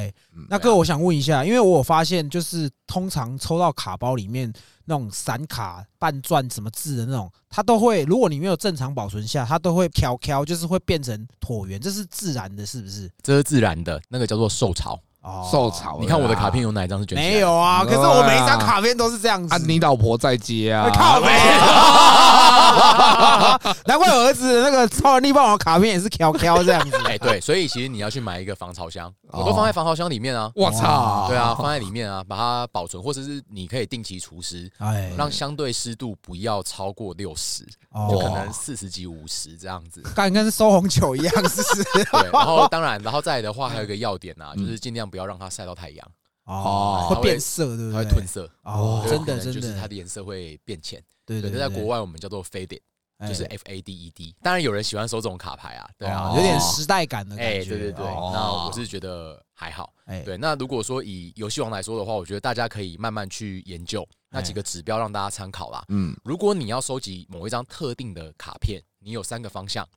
[0.50, 4.52] 那哥，我想问一下，因为我有发现，就是通常抽到卡包里面
[4.86, 13.12] 那种散卡、半钻什么字的那种，它都会，如果你没有正常保存下，它都会飘飘，就是会变成椭圆，这是自然的，是不是？
[13.22, 15.00] 这是自然的，那个叫做受潮。
[15.22, 17.36] 哦，受潮你看我的卡片有哪一张是卷起来的？
[17.36, 17.84] 没有啊？
[17.84, 19.53] 可是我每一张卡片都是这样子。
[19.53, 21.28] 啊，你老婆在接啊，靠背，
[23.86, 26.97] 难怪我儿子那个超能力霸王卡片也是飘飘这样子。
[27.05, 30.49] 哎，对，所以其实你要去买一个防潮箱，哦我都放在防潮箱里面啊。
[30.55, 40.01] 我操，对啊，放在里面啊，把它保存，或者是你可以定期除湿，哎，让相对湿度不要超过六十，哦就可能四十几、五十这样子。
[40.15, 41.84] 干跟收红酒一样，是不是？
[41.84, 46.12] 对，然后当然，然后再来的话，还有一个要点啊，就是尽量不要让它晒到太阳，
[46.45, 48.12] 哦，会会变色，对不它对？
[48.12, 48.51] 会褪色。
[48.64, 51.03] 哦，真的真的就是它的，的颜色会变浅。
[51.26, 52.80] 对对，对，在对国外我们叫做 faded，
[53.18, 54.36] 哎就是 F A D E D。
[54.41, 57.70] 当然有人喜欢收这种卡牌啊，对啊哦，有点时代感的感哎，觉。
[57.70, 59.93] 对对对，哦那我是觉得还好。
[60.05, 65.84] 哎，对，那如果说以游戏王来说的话，我觉得大家可以慢慢去研究那几个指标让大家参考啦。
[65.89, 69.88] 嗯，如果你要收集某一张特定的卡片，你有三个方向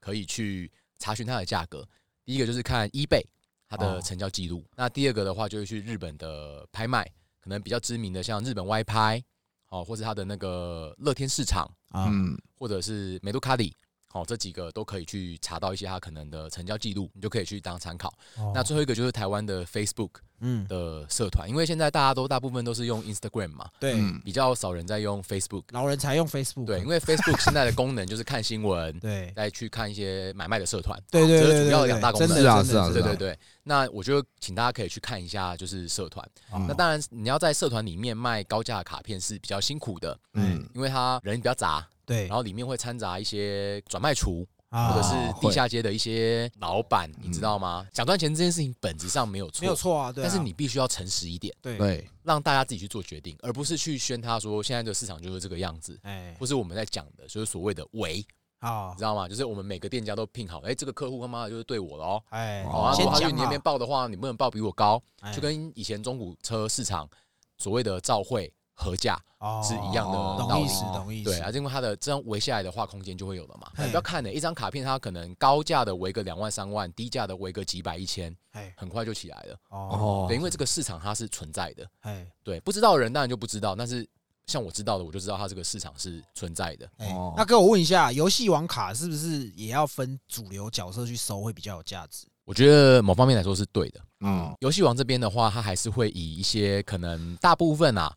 [0.00, 1.86] 可以去查询它的价格。
[2.24, 3.22] 第一个就是看 eBay
[3.72, 7.02] 它哦的成交记录，那第二个的话就是去日本的拍卖，
[7.40, 9.24] 可能比较知名的像日本 Y 拍
[9.68, 13.74] 哦，或是它的那个乐天市场，啊，嗯，或者是美杜卡里。
[14.14, 18.12] 哦，这几个都可以去查到一些它可能的成交记录，你就可以去当参考。
[18.36, 25.62] 哦那最后一个就是台湾的 Facebook 嗯，的社团，因为现在大家都大部分都是用 Instagram 嘛，对，嗯比较少人在用 Facebook。
[25.70, 29.32] 老人才用 Facebook，对，因为 Facebook 现在的功能就是看新闻，对。
[29.34, 32.28] 再去看一些买卖的社团，对对对，这是主要的两大功能。
[32.28, 33.38] 真的是啊真的是啊对对对。
[33.62, 36.28] 那我觉得请大家可以去看一下，就是社团。
[36.50, 47.86] 哦那当然，你要在社团里面卖高价的卡片是比较辛苦的，嗯，因为它人比较杂，对，然后里面会掺杂一些转卖厨啊或者是地下街的一些老板，你知道吗？
[47.92, 51.54] 想赚钱这件事情本质上没有错，没有，错啊，但是你必须要诚实一点。
[51.60, 59.28] 对，让大家自己去做决定，而不是去宣他说现在这个市场就是这个样子，哎，或是我们在讲的就是所谓的伪，你知，道吗？
[59.28, 62.22] 就是我们每个店家都聘好，哎、这个客户他妈的就是对我了哦。
[62.30, 67.06] 哎，好他去你那边，报的话，你不能报比我高，哎就跟以前中古车市场
[67.58, 68.50] 所谓的照会
[68.82, 73.70] 合价哦是一样的道理懂意思，懂意思，对啊，因为它的这样围下来的话，空间就会有了嘛。
[73.76, 79.56] 不要看呢、一张卡片它可能高价的围个两万三万，低价的围个几百一千，哎，很快就起来了。
[79.68, 81.88] 哦，哦对，因为这个市场它是存在的。
[82.00, 84.08] 哎，对，不知道的人当然就不知道，但是
[84.46, 86.88] 像我知道的，我就知道它这个市场是存在的。
[86.98, 92.26] 哎哦，那哥，我问一下，游戏王卡是不是也要分主流角色去收会比较有价值？
[92.44, 94.00] 我觉得某方面来说是对的。
[94.20, 98.12] 嗯，游戏王这边的话，它还是会以一些可能大部分啊，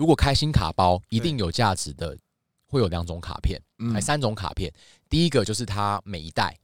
[0.00, 2.16] 如果开新卡包一定有价值的，
[2.64, 4.72] 会有两种卡片，嗯还三种卡片。
[5.10, 6.58] 第一个就是它每一代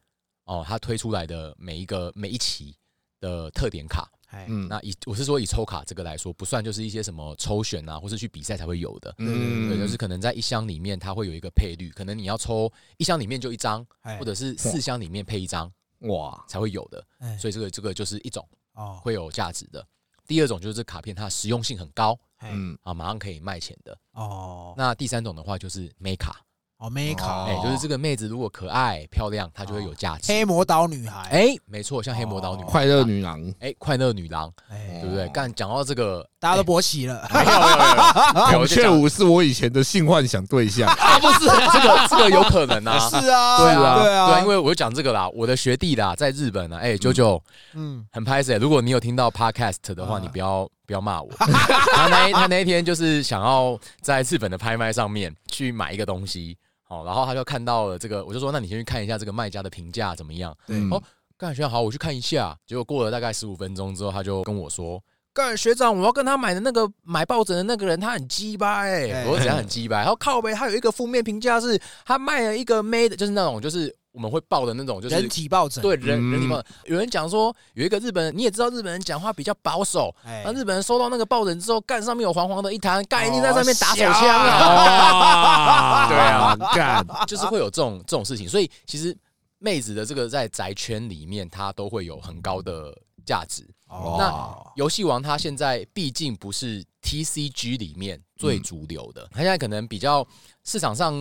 [0.46, 2.74] 哦，它推出来的每一个每一期
[3.20, 4.10] 的特点卡。
[4.28, 9.14] 哎，嗯，那以我是说以抽卡这个来说，不算就是一些什么抽选啊，或是去比赛才会有的。
[9.18, 15.70] 嗯对，就是可能在一箱里面它会有一个配率，可能你要抽一箱里面就一张，哎或者是四箱里面配一张
[16.08, 17.06] 哇，才会有的。
[17.18, 19.86] 哎，所以这个这个就是一种哦，会有价值的。
[20.26, 23.96] 第二种就是这卡片它实用性很高哎，嗯，啊，马上可以卖钱的。
[24.12, 26.36] 哦，那第三种的话就是妹卡，
[26.78, 30.32] 哦，美卡，哎，就是这个妹子如果可爱漂亮，她就会有价值。
[30.32, 35.00] 黑魔导女孩，哎，没错，像黑魔导女哦快乐，女郎，哎，快乐女郎，哎。
[35.00, 35.28] 对不对？
[35.28, 37.28] 干讲到这个，大家都勃起了，
[38.50, 42.98] 孔雀舞是我以前的性幻想对象， 啊，不是这个这个有可能啊。
[43.10, 47.40] 是啊，对啊，对啊，对啊，因为我就讲这个啦，我的学弟啦，在日本啊，哎，九九
[47.74, 48.56] 嗯，很拍摄。
[48.58, 51.28] 如果你有听到 podcast 的话，啊你不要不要骂我。
[51.38, 51.46] 他
[52.08, 60.56] 那他那一天就是想要在日本的拍卖上面去买一个东西，好，然后他就看到了这个，我就说那你先去看一下这个卖家的评价怎么样。
[60.66, 61.02] 对嗯哦
[61.38, 62.56] 干学好，我去看一下。
[62.66, 65.02] 结果过了大概十五分钟之后，他就跟我说。
[65.34, 69.98] 干学长，我要跟他买的那个买抱枕的那个人，他很鸡巴哎哎，我说怎样很鸡巴？
[69.98, 76.32] 然后靠背，他有一个负面评价是，他卖了一个 made，就是那种就是我们会报的那种，就是人体抱枕，对人嗯。
[76.32, 76.72] 人体抱枕。
[76.86, 80.42] 有人讲说有一个日本人，你也知道日本人讲话比较保守，哎。
[80.42, 88.48] 那日本人收到那个抱枕之后，干上面有黄黄的一滩，干一定在上面打手哦枪啊， 对啊，干，就是会有这种这种事情。
[88.48, 89.14] 所以其实
[89.58, 92.96] 妹子的这个在宅圈里面，它都会有很高的
[93.26, 93.68] 价值。
[93.88, 94.16] 哦。
[94.18, 100.26] 那游戏王它现在毕竟不是 TCG 里面最主流的，它现在可能比较
[100.64, 101.14] 市场上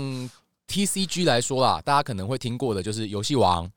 [0.67, 3.69] TCG 来说啦，大家可能会听过的就是游戏王、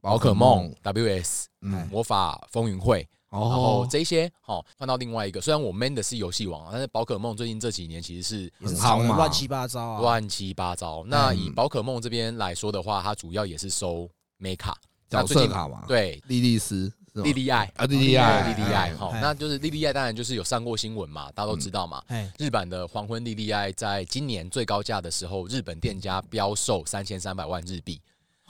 [0.00, 9.16] 宝可梦、WS、嗯，魔法风云会，然后哦，这些好换到另外一个，虽然我 man 的是游戏王，但是宝可梦最近这几年其实是也是很夯嘛。
[9.16, 11.04] 乱七八糟啊，乱七八糟。
[11.06, 14.08] 那以嗯宝可梦这边来说的话，它主要也是收
[14.38, 14.76] m 卡，
[15.10, 16.22] 那角最近色卡嘛，，对。
[16.28, 16.90] 莉莉丝，
[17.22, 17.70] 莉莉爱。
[17.76, 22.02] 啊，莉莉对爱，莉莉爱哈，哎那就是莉莉爱，当然就是有上过新闻嘛，大家都知道嘛。
[22.08, 28.00] 哎，日版的黄昏莉莉爱在今年最高价的时候，日本店家标售三千三百万日币。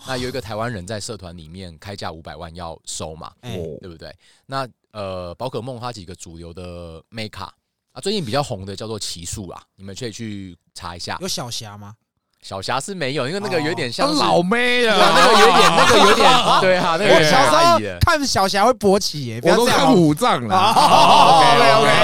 [0.06, 4.14] 那有一个台湾人在社团里面开价五百万要收嘛，对不对？
[4.46, 7.54] 那呃，宝可梦它几个主流的 m 卡
[7.92, 11.18] 啊，最近比较红的叫做奇数啦，你们可以去查一下。
[11.20, 11.94] 有小霞吗？
[12.42, 16.28] 小霞是没有，因为那个有点像老妹对了，那个有点，那个有点
[16.60, 17.98] 对啊，那个我小时候。
[18.00, 20.00] 看小霞会勃起耶，不我都看要这样哦。
[20.00, 20.56] 五藏了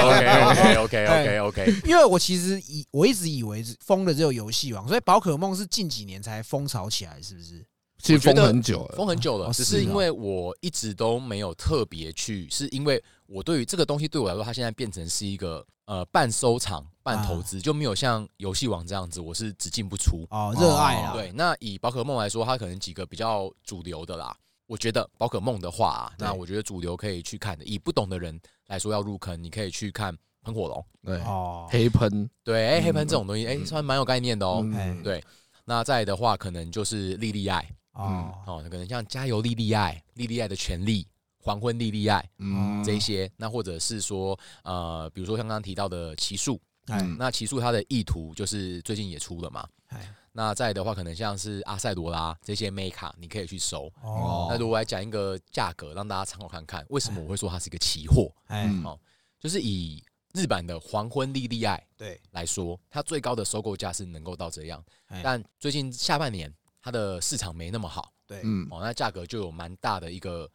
[0.05, 7.65] ，OK OK OK OK OK，OK，因为我其实以我一直以为疯的只有游戏王，所以宝可梦是近几年才风潮起来，是不是？
[8.01, 20.27] 其实封很久了，封很久了，哦只是因为我一直都没有特别去，是因为我对于这个东西对我来说，它现在变成是一个呃半收藏、半投资，就没有像游戏王这样子，我是只进不出。
[20.29, 24.35] 哦，热爱啊，对，那以宝可梦来说，它可能几个比较主流的啦。
[24.65, 27.63] 我觉得宝可梦的话、啊，那我觉得主流可以去看的。
[27.63, 30.85] 以不懂的人来说，要入坑，你可以去看喷火龙。
[31.05, 34.61] 对，哦，黑喷，对，哎、嗯黑喷这种东西，哎、嗯算蛮有概念的哦。
[35.01, 35.23] 对
[35.63, 41.07] 那再的话，可能就是莉莉爱哦，哦，可能像加油莉莉爱、莉莉爱的权利、
[41.39, 47.17] 黄昏莉莉爱嗯，这一些，那或者是说，呃，比如说像刚刚提到的奇数，哎嗯。
[47.17, 49.67] 那起诉它的意图就是最近也出了嘛。
[49.87, 50.13] 哎。
[50.31, 53.91] 那再的话，可能像是阿塞罗拉这些 m 卡，你可以去收。
[54.03, 58.31] 哦，那如果来讲一个价格，让大家参考看看，为什么我会说它是一个期货？
[58.47, 58.65] 哎。
[58.67, 58.83] 嗯。
[58.83, 58.99] 哦
[59.39, 65.21] 就是以日版的黄昏莉莉爱对，来说，它最高的收购价是能够到这样，哎。
[65.23, 68.11] 但最近下半年它的市场没那么好。
[68.25, 70.49] 对，嗯，哦，那价格就有蛮大的一个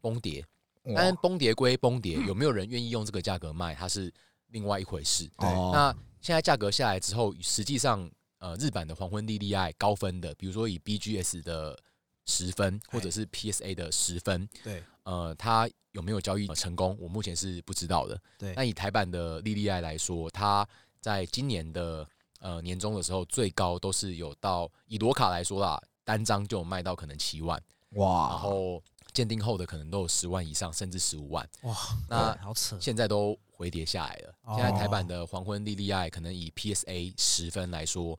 [0.00, 0.44] 崩跌。
[0.84, 0.94] 哇。
[0.96, 4.12] 但崩跌归崩跌，有没有人愿意用这个价格卖，它是
[4.54, 5.28] 另外一回事。
[5.36, 5.70] 哦。
[5.74, 11.78] 那现在价格下来之后，实际上呃，日版的黄昏莉莉爱高分的，比如说以 BGS 的
[12.24, 14.82] 十分，或者是 PSA 的十分，对。
[15.02, 18.18] 呃，它有没有交易成功，我目前是不知道的。
[18.38, 18.54] 对。
[18.54, 20.66] 那以台版的莉莉爱来说，它
[21.00, 22.08] 在今年的
[22.40, 27.60] 呃年终的时候，最高都是有到以罗卡来说啦，单张就有卖到可能七万，
[27.96, 28.82] 哇，然后
[29.12, 31.46] 鉴定后的可能都有十万以上，甚至十五万。
[31.62, 31.76] 哇，
[32.08, 34.34] 那好扯，现在都回跌下来了。
[34.42, 38.18] 哦现在台版的黄昏莉莉爱，可能以 PSA 十分来说，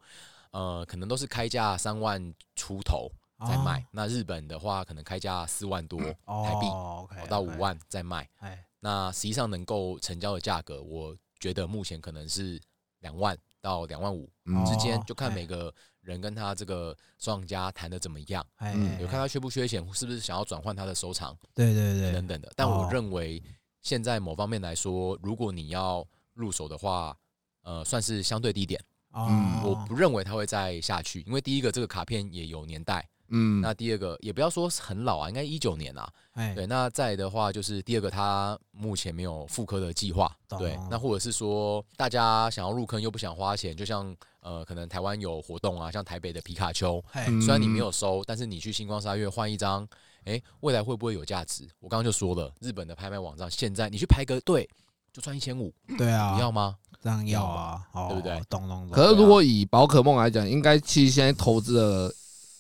[0.52, 3.12] 呃，可能都是开价三万出头
[3.48, 3.86] 在卖。
[3.92, 8.28] 那日本的话，可能开价四万多哦台币到五，万在卖。
[8.40, 12.60] 哎，那实际上能够成交的价格，我觉得目前可能是
[13.00, 21.38] 两万到两万五嗯之间哦，就看哎每个人跟他这个收藏家谈的怎么样，哎，嗯有看他缺不缺钱，是不是想要转换他的收藏。
[21.54, 22.52] 对对对等，等的。
[22.56, 23.42] 但我哦认为
[23.86, 27.16] 现在某方面来说，如果你要入手的话，
[27.62, 28.84] 呃，算是相对低点。
[29.12, 29.30] 哦，
[29.64, 36.12] 我不认为它会再下去，因为第一个这个卡片也有年代，嗯，那第二个也不要说很老啊，应该一九年啊。
[36.34, 40.36] 哎，对，那再的话就是第二个，它目前没有复刻的计划。
[40.58, 49.88] 对，那或者是说大家想要入坑又不想花钱，就像呃，可能台湾有活动啊，像台北的皮卡丘，虽然你没有收，但是你去星光沙月换一张，
[50.26, 51.68] 诶，未来会不会有价值？
[51.80, 54.70] 我刚刚就说了，日本的拍卖网站现在你去排个队
[55.14, 56.76] 就赚一千五，对啊，你要吗？
[57.02, 58.90] 这样要啊，哦对不对懂懂懂。
[58.90, 62.14] 可是如果以宝可梦来讲，应该其实现在投资的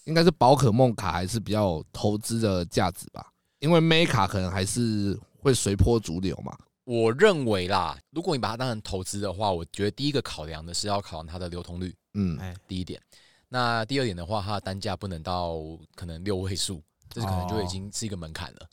[0.05, 6.55] 应该是宝可梦卡还是比较有投资的价值吧，因为 May 卡可能还是会随波逐流嘛。
[6.84, 13.01] 我认为啦，如果你把它当成投资的话，我觉得第一个考量的是要考量它的流通率，嗯，哎，第一点。
[13.49, 15.55] 那第二点的话，它的单价不能到
[15.95, 16.84] 可能六位数，
[17.16, 18.70] 这是可能就已经是一个门槛了。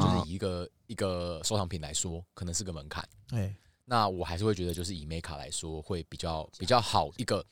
[0.00, 3.04] 就是以一个一个收藏品来说，可能是个门槛。
[3.30, 3.52] 哎，
[3.84, 7.44] 那我还是会觉得，就是以美卡来说，会比较比较好一个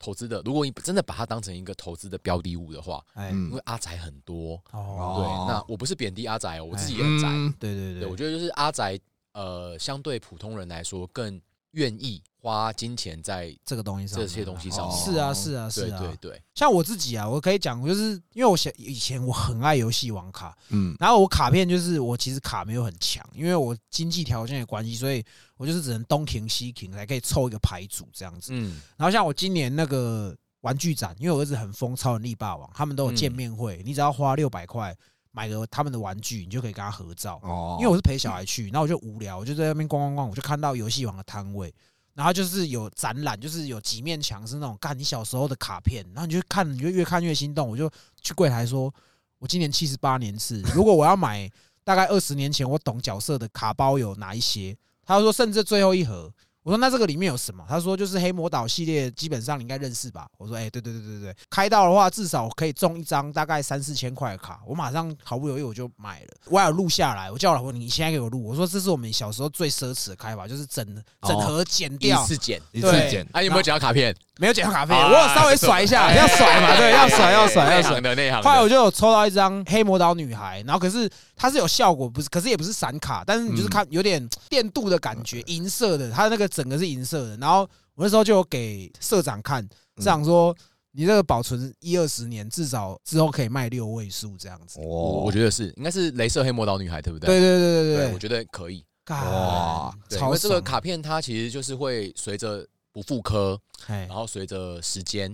[0.00, 0.42] 投资的。
[0.44, 7.28] 如果你真的把它当成一个投资的标的物的话，因为阿宅很多，哦，对哦，那我不是贬低阿宅哦，我自己也很宅。
[7.28, 8.98] 嗯对对对，对，我觉得就是阿宅
[9.32, 11.40] 呃，相对普通人来说更
[11.70, 15.98] 愿意花金钱在这个东西上这些东西上面是啊，是啊，是啊。
[15.98, 25.24] 对对，像我自己啊，我可以讲，就是因为我想以前我很爱游戏王卡，嗯然后我卡片就是我其实卡没有很强，因为我经济条件的关系，所以
[25.56, 28.52] 我就是只能东停西停才可以凑一个牌组这样子。
[28.52, 34.94] 嗯然后像我今年那个玩具展，因为我儿子很疯超能力霸王，他们都有见面会，你只要花六百块
[35.32, 37.40] 买个他们的玩具，你就可以跟他合照。
[37.42, 41.74] 哦因为我是陪小孩去，然后我就无聊，我就在那边逛逛逛，我就看到游戏王的摊位，
[42.14, 47.90] 然后就是有展览，就是有几面墙是那种看你小时候的卡片，然后你就看，你就越看越心动，我就
[48.22, 48.92] 去柜台说，
[49.38, 51.50] 我今年七十八年次，如果我要买
[51.82, 54.76] 大概二十年前我懂角色的卡包有哪一些？
[55.04, 56.32] 他说甚至最后一盒。
[56.64, 57.62] 我说那这个里面有什么？
[57.68, 60.26] 他说就是黑魔岛系列，基本上你应该认识吧。
[60.38, 66.28] 我说哎、对对对对对，开到的话至少可以中一张大概三四千块的卡，我马上毫不犹豫我就买了。
[66.46, 68.42] 我还有录下来，我叫我老婆你现在给我录。
[68.42, 70.82] 我说这是我们小时候最奢侈的开法，就是整
[71.22, 72.58] 整盒剪掉一，次剪。
[72.72, 74.16] 一次对剪，啊，有没有剪到卡片？
[74.38, 78.00] 没有剪到卡片，啊我有稍微甩一下，要甩嘛，对，要甩要甩要甩。
[78.00, 78.42] 的内行的。
[78.42, 87.36] 后来我就有抽到一张黑魔岛女孩，然后可是它是有效果，不是，可是也不是闪卡，但是你就是看有点电镀的感觉，银色的，它那个整个是银色的。
[87.38, 89.62] 然后我那时候就有给社长看，
[89.98, 90.56] 社长说
[90.92, 94.78] 你这个保存一二十年，至少之后可以卖六位数这样子。
[94.80, 97.26] 我我我觉得是，应该是镭射黑魔岛女孩，对不对？
[97.26, 98.84] 对对对对对我觉得可以。
[99.08, 105.28] 哇对，因为这个卡片它其实就是会随着不复刻，哎然后随着时间，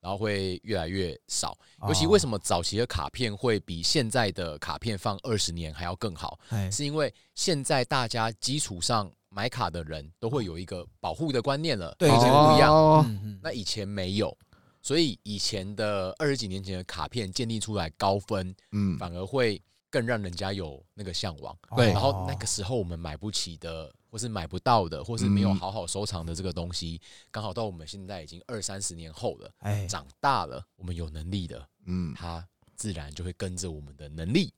[0.00, 1.56] 然后会越来越少。
[1.78, 6.38] 哦尤其为什么早期的卡片会比现在的卡片放二十年还要更好？
[6.50, 12.72] 哎是因为现在大家基础上买卡的人都会有一个保护的观念了，对以前不一样。
[12.72, 13.40] 哦嗯嗯。
[13.42, 14.36] 那以前没有，
[14.80, 19.60] 所以以前的二十几年前的卡片建立出来高分，嗯，反而会
[19.90, 21.56] 更让人家有那个向往。
[21.76, 21.88] 对。
[21.92, 25.56] 然后那个时候我们买不起的，或是买不到的，或是没有嗯。
[25.56, 27.00] 好好收藏的这个东西，
[27.32, 29.84] 刚好到我们现在已经二三十年后了，哎。
[29.88, 34.54] 长大了，我们有能力的，嗯，它自然就会跟着我们的能力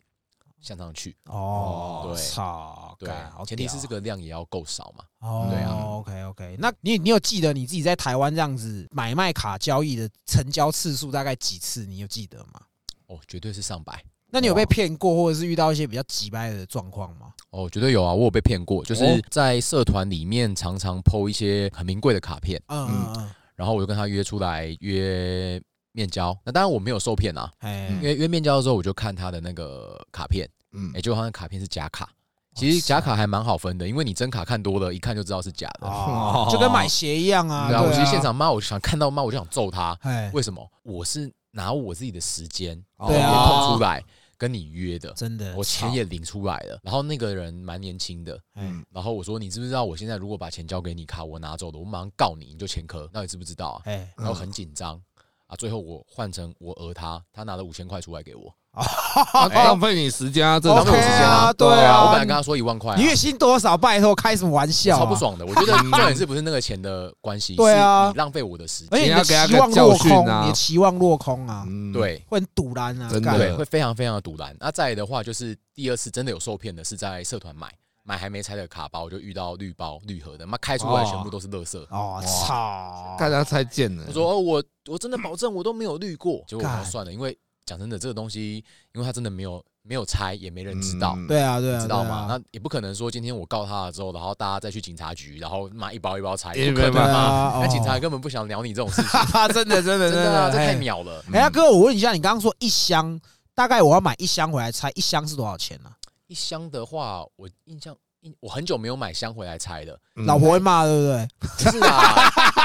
[0.67, 1.17] 向上去。
[1.27, 3.09] 哦，对操，对
[3.47, 5.05] 前提是屌这个量也要够少嘛。
[5.21, 11.87] 哦，对啊，OK OK，那你你有记得你自己在台湾这样子买卖卡交易的成交次数大概几次？
[11.87, 12.61] 你有记得吗？
[13.07, 14.03] 哦，绝对是上百。
[14.29, 17.33] 那你有被骗过，或者是遇到一些比较急掰的状况吗？
[17.51, 18.13] 哦，绝对有啊！
[18.13, 25.63] 我有被骗过，就是哦在社团里面常常抛一些很名贵的卡片，嗯嗯嗯，然后我就跟他约出来约
[25.93, 26.37] 面交。
[26.45, 30.47] 那当然我没有受骗啊，哎因，为约面交的时候我就看他的那个卡片，
[30.77, 32.09] 嗯哎，结果好像卡片是假卡。
[32.55, 35.87] 其实假卡还蛮好分的，因为你真卡看多了，一看就知道是假的。
[35.87, 37.69] 哦， 就跟买鞋一样啊。
[37.69, 39.99] 对啊，我其实现场骂，我就想看到骂，我就想揍他。
[40.01, 40.67] 哎，为什么？
[40.83, 44.03] 我是拿我自己的时间对啊空出来
[44.39, 46.79] 跟你约的，真的，我钱也领出来了。
[46.83, 53.07] 然后那个人蛮年轻的，哎，嗯然后我说：“你知不知道我现在如果把钱交给你，卡我拿走了，我马上告你，你就前科。
[53.13, 54.99] 那你知不知道啊哎，？”然后很紧张
[55.47, 58.66] 啊，最后我换成我讹他，他拿了五千块出来给我，啊
[59.55, 61.53] 浪费你时间啊，这浪费我时间啊。
[61.53, 63.77] 对啊我本来跟他说一万块月薪多少？
[63.77, 64.97] 拜托，开什么玩笑？
[64.97, 65.17] 啊超不。
[65.17, 65.47] 爽的。
[65.47, 72.23] 我觉得 重点是不是那个钱的关系，对啊你浪费我的时间而且，你要给他期望个教落空，训啊你的期望落空啊，嗯，对。
[72.29, 74.55] 会很堵然啊，真的，会非常非常的堵然。
[74.61, 77.69] 那再来的话，就是第二次真的有受骗的，是在社团买，
[78.05, 81.79] 买还没拆的卡包，我就遇到绿包绿盒的，妈开出来全部都是垃圾。
[81.91, 83.17] 哦，操！
[83.19, 84.05] 大家太贱了。
[84.09, 87.37] 我说哦，我我真的保证我都没有绿过，结果我算了，因为
[87.67, 88.65] 讲真的，这个东西，
[88.95, 91.15] 因为他真的没有没有拆，也没人知道。
[91.17, 92.17] 嗯对啊，对啊，知道吗？
[92.17, 97.59] 啊那也不可能说今天我告他了之后，然后大家再去警察局，然后拿一包一包拆，也不可能嘛？
[97.59, 101.23] 哦那警察根本不想鸟你这种事情，哈哈，真的真的真的啊，这太哎鸟了。
[101.33, 103.21] 哎，呀哥，我问一下，你刚刚说一箱，
[103.55, 105.91] 大概我要买一箱回来拆，一箱是多少钱呢？
[106.29, 107.97] 一箱的话，我印象，
[108.41, 111.29] 我很久没有买箱回来拆的，嗯老婆会骂，对不对？
[111.41, 112.15] 不是啊，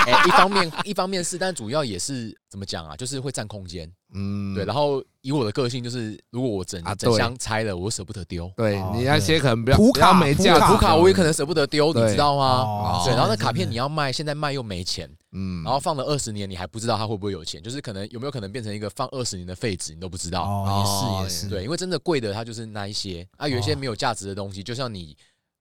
[0.08, 3.90] 哎，一方面一方面是，但主要也是怎么讲啊，就是会占空间。
[4.14, 8.46] 嗯对，然后以我的个性，就是如果我整整箱拆了，我又舍不得丢。
[8.46, 12.62] 哦对你那些可能不要普卡没价卡我也可能舍不得丢，你知道吗？
[12.62, 20.44] 哦对，然后那卡片你要卖，现在卖又没钱，嗯，然后放了二十年，你还不知道它会不会有钱，就是可能有没有可能变成一个放二十年的废纸，你都不知道。
[20.68, 25.16] 也是也是，对，因为真的贵的它就是那一些啊，有一些没有价值的东西，就像你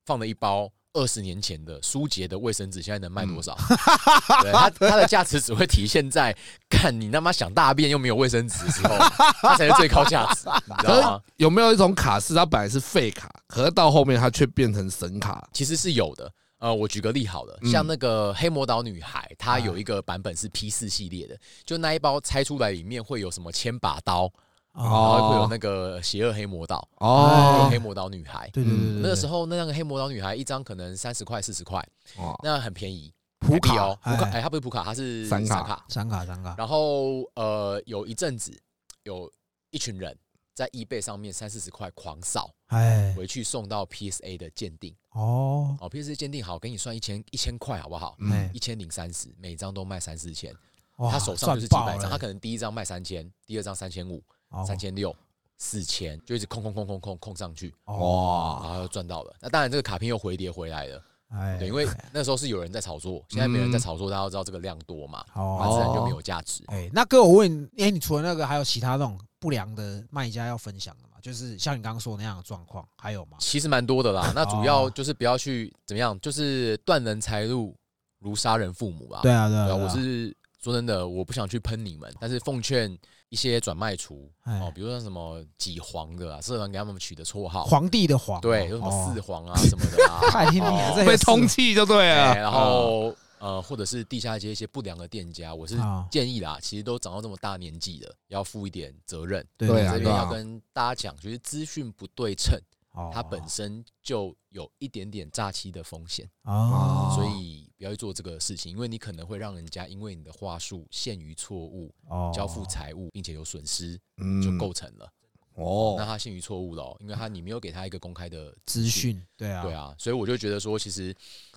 [0.06, 3.56] 放了一包二十年前的舒洁的卫生纸，现在能卖多少？
[4.42, 6.36] 对，它它的价值只会体现在
[6.68, 8.96] 看你他妈想大便又没有卫生纸的时候，
[9.42, 11.20] 它才是最高价值， 你知道吗？
[11.36, 15.48] 有没有一种卡是它本来是废卡，可是到后面它却变成神卡？
[15.52, 16.30] 其实是有的。
[16.58, 21.34] 呃，我举个例好了，嗯像那个黑魔导女孩，它有一个版本是 P 四系列的，
[21.64, 24.32] 就那一包拆出来里面会有什么千把刀，哦，
[24.72, 28.48] 然后会有那个邪恶黑魔岛，有哦黑魔岛女孩。
[28.52, 31.84] 对对对对，那个时候候那个黑魔岛女孩一张可能三十块四十块，
[32.16, 35.84] 哦那很便宜，普卡哦，普卡，哎哎，它不是普卡，它是散卡卡。
[35.88, 38.56] 闪卡闪卡，然后呃，有一阵子
[39.02, 39.30] 有
[39.70, 40.16] 一群人
[40.54, 44.94] 在 eBay 上面三四十块狂扫，哎回去送到 PSA 的鉴定。
[45.10, 48.14] 哦，哦，PSA 鉴定好，给你算一千一千块好不好？
[48.20, 50.54] 嗯哎一千零三十，每张都卖三四千，
[50.98, 54.22] 哇他手上就是几百张，他可能第一张卖三千，第二张三千五，哦
[54.66, 55.14] 三千六。
[55.62, 59.34] 四千就一直空空空空空空上去，哦，哇，然后又赚到了。
[59.42, 61.04] 那当然，这个卡片又回跌回来了。
[61.28, 66.64] 哎，对，因为那时候是有人在炒作，现在没人在炒作，大家都知道这个量多嘛，那哦，自然就没有价值。
[66.68, 71.18] 哎，那哥我问你，哎，你除了那个，还有其他那种不良的卖家要分享的吗？
[71.20, 73.36] 就是像你刚刚说的那样的状况，还有吗？
[73.38, 74.32] 其实蛮多的啦。
[74.34, 77.76] 那主要哦就是不要去怎么样，就是断人财路
[78.18, 79.20] 如杀人父母吧。
[79.22, 82.98] 对啊，对啊我是说真的，我不想去喷你们，但是奉劝
[83.30, 92.32] 一些转卖厨哎哦，比如说什么几皇的啊，社团给他们取的绰号，皇帝的皇哦，对，有什么哦四皇啊什么的啊， 太听你了，这被个通气就对了。
[92.32, 99.46] 哎然后呃，或者是地下街一些不良的店家，我是啊建议啦，其实都长到这么大年纪了，要负一点责任。
[99.56, 102.60] 对这边要跟大家讲，就是资讯不对称，
[102.92, 115.06] 哦它本身就有一点点诈欺的风险，哦，所以不要去做这个事情，因为你可能会让人家因为你的话术陷于错误，哦交付财物，并且有损失，嗯就构成了。
[115.54, 118.86] 哦那哦，他陷于错误了哦，因为他你没有给他一个公开的资。
[118.86, 121.14] 讯，对啊，对啊，所以我就觉得说，其实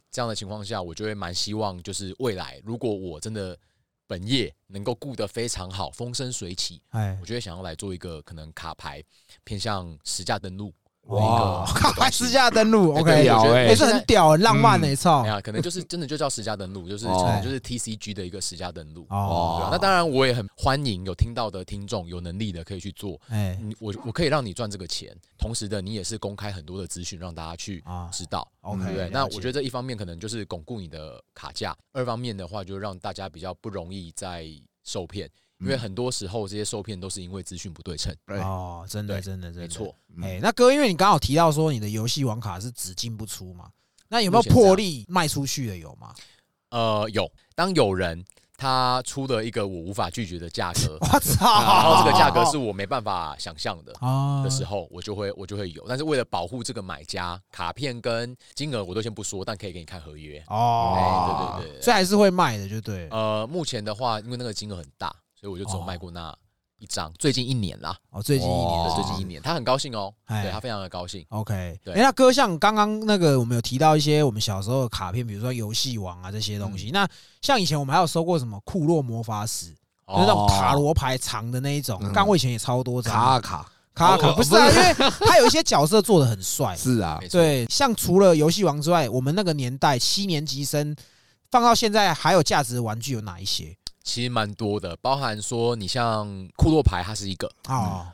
[0.10, 3.58] 这样的情况下，我就会蛮希望，就是未来如果我真的
[4.08, 9.04] 本业能够顾得非常好，风生水起，哎我，就会想要来做一个可能卡牌
[9.44, 10.74] 偏向实价登录
[11.08, 11.66] 哇
[12.10, 13.24] 私下登录 哎，OK，
[13.68, 17.24] 也是很屌，很浪漫的，操哎，呀，可能就是真的就叫实价登录， 就是哦。
[17.26, 19.06] 可能就是 TCG 的一个实价登录。
[19.10, 19.68] 哦。
[19.72, 23.60] 那当然我也很欢迎有听到的听众有能力的可以去做，哎。
[23.80, 28.48] 我我可以让你赚这个钱，同时的你也是公开很多的资讯让大家去啊知道。
[28.62, 29.10] ，OK，对？
[29.10, 34.46] 那我觉得这一方面可能就是巩固你的卡价，二方面的话就让大家比较不容易再
[34.84, 35.30] 受骗，
[35.60, 38.14] 因为很多时候这些受骗都是因为资讯不对称。
[38.26, 43.70] 对哦，真的，真的，真的没错，，哎，那哥，因为你刚好提到说你的游戏网卡是只进不出嘛，
[44.10, 46.14] 那有没有目前这样魄力卖出去的有吗？
[46.70, 48.26] 呃，有当有人
[48.58, 51.46] 他出了一个我无法拒绝的价格， 我操！
[51.46, 53.94] 然后这个价格是我没办法想象的。
[54.00, 60.44] 啊的时候，我就会我就会有，但是为了保护这个买家，卡片跟金额我都先不说，但可以给你看合约。
[60.48, 63.08] 哦，对对对，所以还是会卖的，就对。
[63.10, 66.34] 呃，目前的话，因为那个金额很大，所以我就只有卖过那
[66.80, 67.12] 一张。
[67.20, 71.26] 最近一年啦，哦，最近一，年，哦最近一年，他很高兴哦，哎对他非常的高兴。
[71.28, 76.92] OK，对哎，那哥像刚刚那个，我们有提到一些我们小时候的卡片，比如说游戏王啊这些东嗯西。
[76.92, 77.06] 那
[77.42, 79.66] 像以前我们还有收过什么库洛魔法使，
[80.08, 82.00] 就是那种哦塔罗牌长的那一种。
[82.02, 84.94] 嗯刚我以前也超多张卡啊卡卡卡，哦不是啊，因为
[85.28, 86.74] 他有一些角色做的很帅。
[86.80, 90.96] 是啊对，像除了游戏王之外，我们那个年代七年级生
[91.52, 93.76] 放到现在还有价值的玩具有哪一些？
[94.04, 96.28] 其实蛮多的，包含说你像
[96.58, 98.06] 库洛牌，它是一个哦。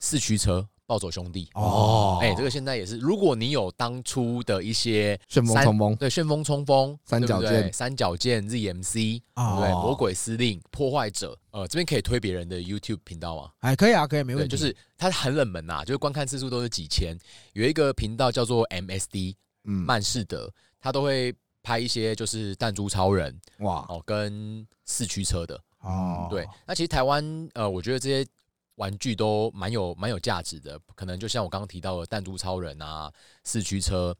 [0.00, 1.48] 四驱车、暴走兄弟。
[1.54, 7.72] 哦，哎，这个现在也是，如果你有当初的一些旋风三冲锋，对旋风冲锋、三角剑。
[7.72, 9.56] 三角剑 ZMC，哦。
[9.60, 13.50] 对魔鬼司令、破坏者，呃，这边可以推别人的 YouTube 频道吗？
[13.60, 14.54] 哎，可以啊，可以，没对，问题。
[14.54, 17.16] 就是它很冷门呐、就是观看次数都是几千。
[17.54, 25.58] 有一个频道叫做 MSD 嗯，曼士德，他都会拍一些就是弹珠超人哇，哦跟四驱车的。
[25.80, 28.26] 哦，对，那其实台湾呃，我觉得这些
[28.76, 33.10] 玩具都蛮有蛮有价值的，可能就像我刚刚提到的弹珠超人啊、
[33.44, 34.14] 四驱车、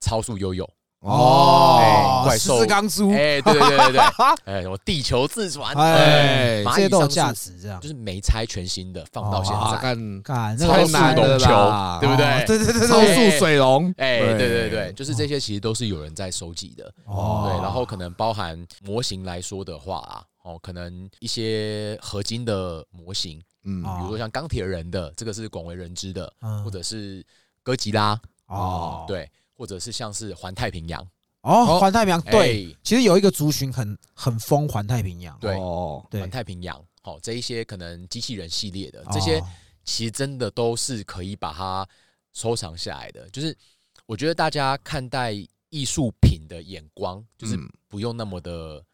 [0.00, 0.70] 超速悠悠，
[1.06, 4.00] 哦哎，怪兽钢珠，哎，对对对对 对，
[4.44, 7.80] 哎，什么地球自转，哎，蚂这些都有价值，这样。
[7.80, 9.76] 就是没拆全新的，放到现哦在。
[9.76, 12.26] 哇干干超速龙球啦，对不对？
[12.26, 14.38] 哦对对对对超对，速水龙，哎，对。
[14.38, 16.92] 对对，就是这些其实都是有人在收集的。
[17.04, 17.48] 哦。
[17.48, 23.84] 对，然后可能包含模型来说的话啊，哦，可能一些合金的模型，嗯。
[23.84, 26.64] 哦比如说像钢铁人的，这个是广为人知的，嗯。
[26.64, 27.24] 或者是
[27.62, 31.02] 哥吉拉，哦，对，或者是像是环太平洋，
[31.40, 39.46] 哦，环太平洋对，哎，其实有一个族群很很疯环太平洋，对哦，环太平洋，哦，这一些可能机器人系列的这些哦，
[39.84, 41.88] 其实真的都是可以把它
[42.32, 43.28] 收藏下来的。
[43.30, 43.56] 就是
[44.04, 45.32] 我觉得大家看待
[45.70, 47.68] 艺术品的眼光，就是嗯。
[47.88, 48.84] 不用那么的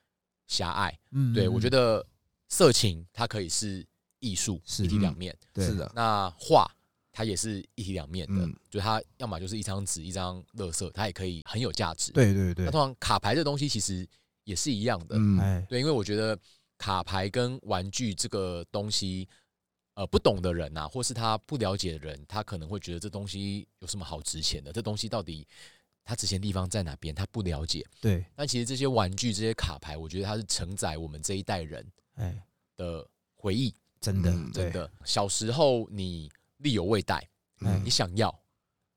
[0.46, 0.96] 狭隘。
[1.12, 2.06] 嗯对我觉得得
[2.48, 3.84] 色情它可以是
[4.20, 5.34] 艺术，是一体两面。
[5.56, 6.70] 是的，那画
[7.12, 14.08] 它也是一体两面的，嗯就它要么就是一张纸、一张乐色，它也可以很有价值。，对对对那，通常卡牌这东西其实
[14.44, 15.16] 也是一样的。
[15.18, 16.38] 嗯，哎，对，因为我觉得
[16.78, 19.28] 卡牌跟玩具这个东西，
[19.94, 24.72] 呃不懂的人呐、或是他不了解的人，他可能会觉得这东西有什么好值钱的？
[24.72, 25.46] 这东西到底
[26.04, 27.14] 它值钱地方在哪边？
[27.14, 27.84] 他不了解。
[28.00, 32.42] 对，但其实这些玩具、这些卡牌，我觉得它是承载我们这一代人哎，
[32.76, 33.06] 的
[33.36, 33.74] 回忆。
[34.00, 36.28] 真的嗯，真，的，小时候你
[36.62, 37.28] 力有未逮，
[37.64, 38.30] 哎你想要，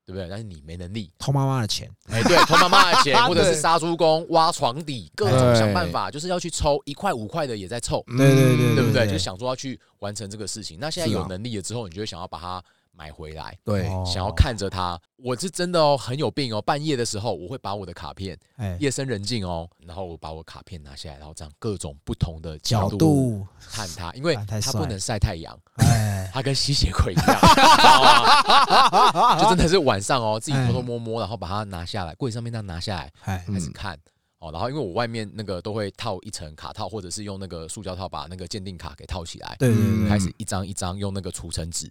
[0.05, 0.27] 对不对？
[0.29, 1.11] 但是你没能力。
[1.17, 9.05] 偷妈妈的钱，哎，对，偷妈妈的钱， 或者是杀猪工、挖床底，各种想办法，就是要去抽一块五块的也在凑，嗯对对对对不对？
[9.05, 10.77] 对就想说要去完成这个事情。
[10.79, 12.63] 那现在有能力了之后，你就会想要把它
[12.95, 14.99] 买回来，对，哦想要，看着它。
[15.17, 16.61] 我是真的哦，很有病哦。
[16.61, 27.39] 半夜的时候，我会把我的卡片，哎，夜深人静哦，然后我把我卡片拿下来，然后这样各种不同的角度度，看它，因为 它不能晒太阳，哎，它跟吸血鬼一样？
[29.41, 33.97] 就真的是晚上哦，自己偷偷摸摸，然后把它拿下来，柜子上面那样拿下来哎，开始看。
[34.39, 41.89] 哦，然后因为我外面那个都会套一层卡套，或者是用那个塑胶套把那个鉴定卡给套起来，对对嗯对，开始一张一张用那个除尘纸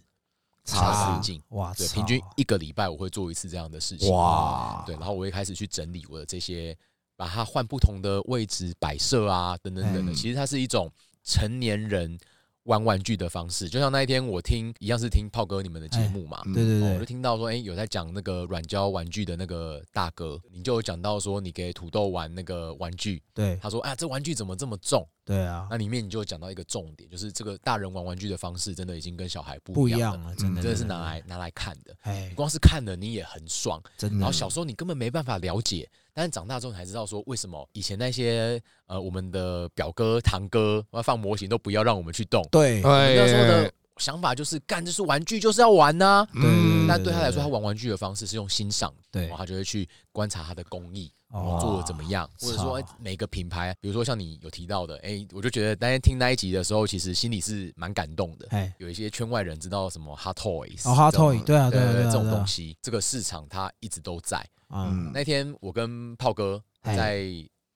[0.65, 1.41] 擦擦拭净。
[1.49, 4.11] 哇，对，平均一个礼拜我会做一次这样的事情。
[4.11, 6.75] 哇，对，然后我会开始去整理我的这些，
[7.15, 10.11] 把它换不同的位置摆设啊，等等等等。
[10.11, 10.91] 嗯其实它是一种
[11.23, 12.17] 成年人
[12.63, 13.69] 玩玩具的方式。
[13.69, 25.07] 就像那一天我听一样是听炮哥你们的节目嘛，嗯对对哦我就，听到说，哎、有在讲那个软胶玩具的那个大哥，你就有讲到说，你给土豆玩那个玩具，对他说，啊，这玩具怎么这么重？
[25.25, 31.95] 对啊，那里面你就讲到一个重点，就是这个大人玩玩具的方式真的已经跟小孩不不一样了，真的真的是拿来拿来看的。
[32.01, 32.27] 哎。
[32.29, 34.17] 你，光是看了你也很爽，真的。
[34.19, 42.81] 然后小时候你根本没办法了解，但是长大之后你才知道说，为什么以前那些呃我们的表哥堂哥要放模型都不要让我们去动，对。
[42.81, 43.47] 那时候哎。
[43.47, 49.23] 的想法就是干，就是玩具就是要玩呐、对对嗯但对他来说，他玩玩具的方式是用欣赏，对。
[49.23, 51.57] 然后他就会去观察他的工艺，哦。
[51.59, 58.47] 做的怎么样，或者说每个品牌，比如说像你有提到的，哎，我就觉得当天听那一集的时候，其实心里是蛮感动的。
[58.51, 62.35] 哎，有一些圈外人知道什么 Hot Toys，哦，Hot 这种 Toy，对啊对对对啊这种对啊。
[62.35, 64.45] 东西，这个市场它一直都在。
[64.69, 67.25] 嗯，那天我跟炮哥哎在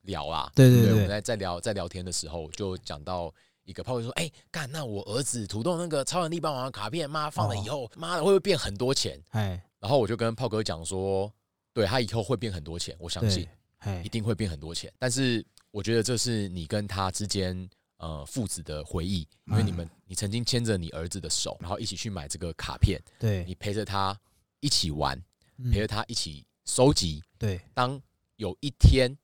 [0.03, 3.33] 聊啊，对对对我们在在聊在聊天的时候，就讲到
[3.69, 11.31] 一个炮哥说：“哎、干，那我儿子土豆那个超能力霸王的卡片，妈放了以后，妈的会不会变很多钱哎，？”然后我就跟炮哥讲说
[11.71, 13.47] ：“对他以后会变很多钱，我相信，
[13.77, 14.91] 哎一，定会变很多钱。
[14.97, 24.19] 但是我觉得这是你跟他之间呃父子的回忆，因为你们你曾经牵着你儿子的手，然后一起去买这个卡片，对，你陪着他
[24.61, 25.15] 一起玩，
[25.57, 27.23] 嗯陪着他一起收集。
[27.37, 28.01] 对当
[28.37, 29.15] 有一天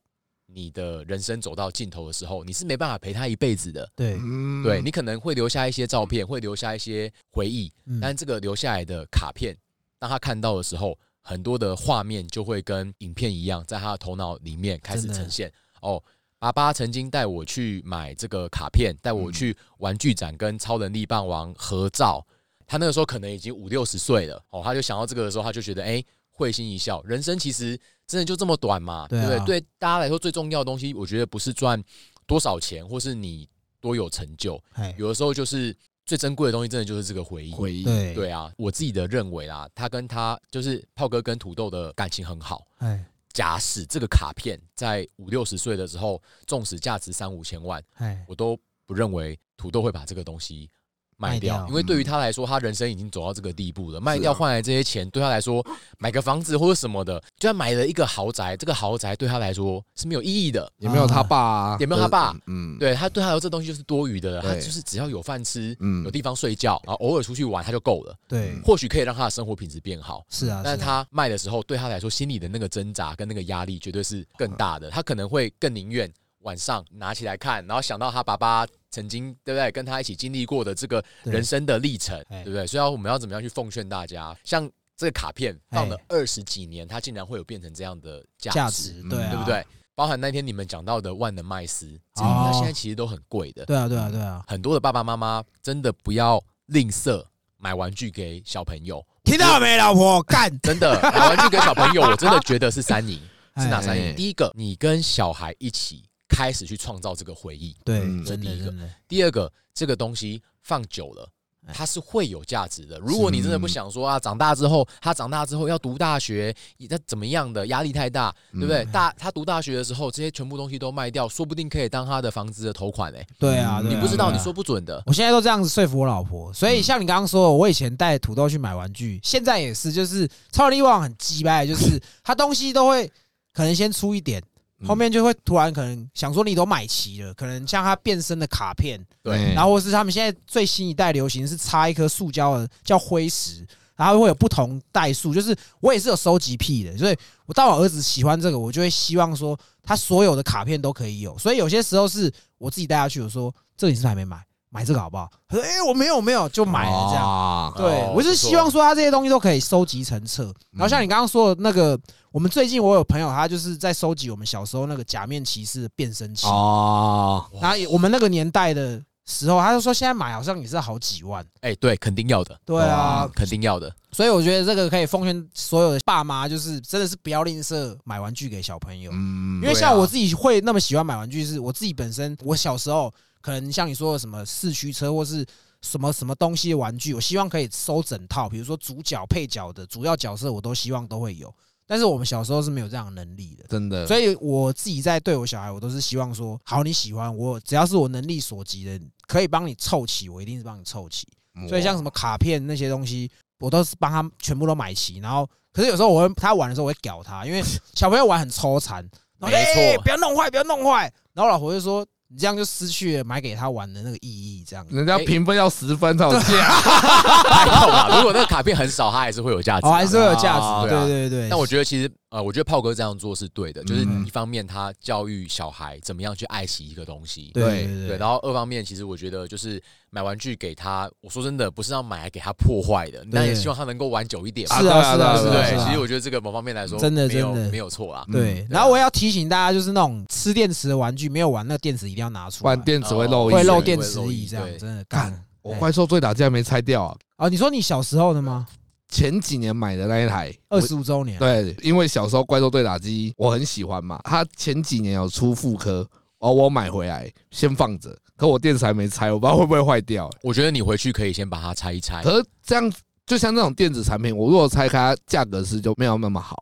[0.56, 3.88] 你的人生走到尽头的时候，你是没办法陪他一辈子的。
[3.94, 9.54] 对，嗯对你可能会留下一些照片，会留下一些回忆，嗯但这个留下来的卡片，
[10.00, 15.52] 当他看到的时候，很多的画面就会跟影片一样，在他的头脑里面开始呈现。
[15.82, 16.02] 哦，
[16.40, 22.26] 爸爸曾经带我去买这个卡片，带我去玩具展跟超能力霸王合照。
[22.66, 26.04] 他那个时候可能已经五六十岁了，哦，他就想到这个的时候，他就觉得，哎、
[26.36, 27.02] 会心一笑。
[27.04, 27.76] 人生其实
[28.06, 29.60] 真的就这么短嘛，对啊不对？
[29.60, 31.84] 对大家来说，最重要的东西，我觉得不是赚
[32.28, 35.76] 多少钱，或是你多有成就，哎，有的时候就是
[36.06, 37.52] 最珍贵的东西，真的就是这个回忆。
[37.52, 42.68] 回忆，对对啊，我自己的认为啦，他跟他就是炮哥跟土豆的感情很好。
[42.78, 50.70] 哎假使这个卡片在五六十岁的时候，纵使价值三五千万，哎，我都不认为土豆会把这个东西
[51.18, 55.66] 卖掉，因为对于他来说，他人生已经走到这个地步了，卖掉换来这些钱，对他来说，
[55.98, 60.72] 买个房子或者什么的，就算买了一个豪宅，这个豪宅对他来说是没有意义的。
[60.78, 68.16] 也没有他爸，也没有他爸嗯，对他对他来说，这东西就是多余的了，他就是只要有饭吃，嗯有地方睡觉，然后偶尔出去玩，他就够了。
[68.28, 74.90] 对，或许可以让他的生活品质变好，是啊，但是他卖的时候，对他来说，心里的那个挣扎跟那个压力绝对是更大的。
[74.90, 76.12] 他可能会更宁愿
[76.42, 82.66] 晚上拿起来看，然后想到他爸爸曾经对不对跟他一起经历过的这个人生的历程，哎对不对？
[82.66, 89.44] 所以我们要怎么样去奉劝大家，像这个卡片放了哎二十几年，它竟然会有变成这样的价价值，值，对啊，对不？
[89.44, 89.66] 对？
[89.96, 93.66] 包含那天你们讲到的万能麦斯，这个哦它现在其实都很贵的。
[93.66, 97.22] 对啊，对啊，对啊，很多的爸爸妈妈真的不要吝啬
[97.58, 100.50] 买玩具给小朋友，听到没，老婆 干？
[100.62, 103.20] 真的买玩具给小朋友，我真的觉得是三赢，
[103.58, 104.16] 是哪三哎赢？
[104.16, 108.74] 第一个，你跟小孩一起开始去创造这个回忆；对，这第一个，
[109.08, 111.24] 第二个，这个东西放久了。
[111.68, 113.00] 哎它是会有价值的。
[113.00, 118.84] 如果你真的不想说啊，长大之后他长大之后要读大学，那怎么样的压力太大，对不对？
[118.84, 123.26] 嗯大他读大学的时候，这些全部东西都卖掉，说不定可以当他的房子的头款哎。
[123.40, 125.02] 对啊，嗯对啊你不知道，你说不准的。
[125.08, 133.12] 我现在都这样子说服我老婆，所以像你刚刚说的，我以前带土豆去买玩具，现在也是，就是超人力王很鸡掰，就是他东西都会
[133.52, 143.66] 可能先出一点，嗯后面就会突然可能想说你都买齐了，可能像他变身的卡片，对然后或是他们现在最新一代流行是插一颗塑胶的叫灰石，
[143.96, 154.44] 然后会有不同代数，就是我也是有收集癖的，所以我当我儿子喜欢这个，我就会希望说他所有的卡片都可以有，所以有些时候是我自己带他去，我说这个你是不是还没买？
[154.76, 155.32] 买这个好不好？
[155.48, 157.24] 他说：“哎、我没有，没有，就买了这样。
[157.24, 160.54] 样对哦，我是希望说他这些东西都可以收集成册。
[160.72, 161.98] 然后像你刚刚说的那个，
[162.32, 166.46] 我们最近我有朋友，他就是在收集我们小时候那个假面骑士的变身器。
[166.48, 171.46] 哦，然后我们那个年代的时候，他就说现在买好像也是好几万。
[171.62, 173.90] 哎，对，肯定要的，对啊嗯，肯定要的。
[174.12, 179.12] 所以我觉得这个可以奉劝所有的爸妈，就是真的是不要吝啬买玩具给小朋友。
[179.14, 183.14] 嗯因为像我自己会那么喜欢买玩具，是我自己本身，我小时候
[183.46, 185.46] 可能像你说的什么四驱车或是
[185.84, 191.54] 什么什么东西的玩具，我希望可以收整套，比如说主角、配角的主要角色，我都希望都会有。
[191.86, 201.28] 但是我们小时候是没有这样的能力的，真的，所以我自己在对我小孩，我都是希望说，好你喜欢我，只要是我能力所及的，可以帮你凑齐，我一定是帮你凑齐。
[201.70, 205.20] 所以像什么卡片那些东西，我都是帮他全部都买齐。
[205.20, 207.62] 然后，可是有时候我会他玩的时候，我会屌他，因为
[207.94, 209.08] 小朋友玩很抽残，
[209.38, 211.14] 没错欸不要弄坏，不要弄坏。
[211.34, 219.88] 然后老婆就说：“你这样就失去了买给他玩的那个意义。”这样，人家评分要十分才有价，还好吧，如果那个卡片很少，它还是会有价值。
[219.88, 220.90] 还是会有价啊值。
[220.90, 221.50] 对啊对对对。
[221.50, 234.82] 但我觉得其实呃，我觉得炮哥这样做是对的，就是嗯一方面他教育小孩怎么样去爱惜一个东西，对对对，对对，然后二方面其实我觉得就是买玩具给他，我说真的不是要买来给他破坏的，那也希望他能够玩久一点嘛。
[234.82, 238.26] 是啊是啊是啊对其实我觉得这个某方面来说，真的没有真的没有错啊。
[238.32, 238.62] 对。
[238.62, 243.50] 嗯然后我要提醒大家，就是那种吃电池的玩具没有玩，那个电池一定要拿出来不然，电池会漏。
[243.50, 245.46] 会漏电池液，这样真的干。
[245.62, 247.18] 我怪兽最打竟然没拆掉啊！
[247.38, 248.68] 啊，你说你小时候的吗？
[249.16, 256.06] 前几年买的那一台，二十五周年，对，因为小时候怪兽对打机我很喜欢嘛，它前几年有出复刻，
[256.40, 260.30] 哦，我买回来先放着，可我电池还没拆，我不知道会不会坏掉。
[260.42, 262.22] 我觉得你回去可以先把它拆一拆。
[262.24, 262.92] 可是这样，
[263.26, 266.62] 就像这种电子产品，我如果拆开，它价格是就没有那么好。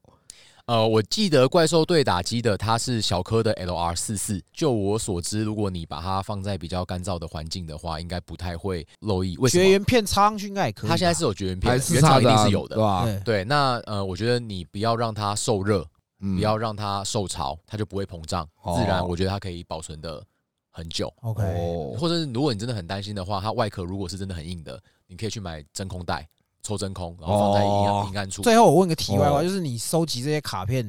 [0.66, 9.36] 呃，我记得怪兽对打击的它是小颗的 LR 四四，就我所知，如果你把它放在比较干燥的环境的话，应该不太会漏液。
[9.40, 9.64] 为什么？
[9.64, 10.90] 绝缘片插上去应该也可以。
[10.90, 12.82] 它现在是有绝缘片原厂一定是有的对。
[12.82, 13.04] 吧？
[13.04, 15.86] 对对，那呃，我觉得你不要让它受热，
[16.22, 20.26] 嗯不要让它受潮，它就不会膨胀，哦自然我觉得它可以保存的
[20.72, 21.14] 很久。
[21.24, 26.26] OK，哦，或者是如果你真的很担心的话，它外壳如果是真的很硬的，你可以去买真空袋，
[26.64, 28.42] 抽真空，然后放在阴哦暗阴暗处。
[28.42, 30.84] 最后我问个题外话，哦就是你收集这些卡片，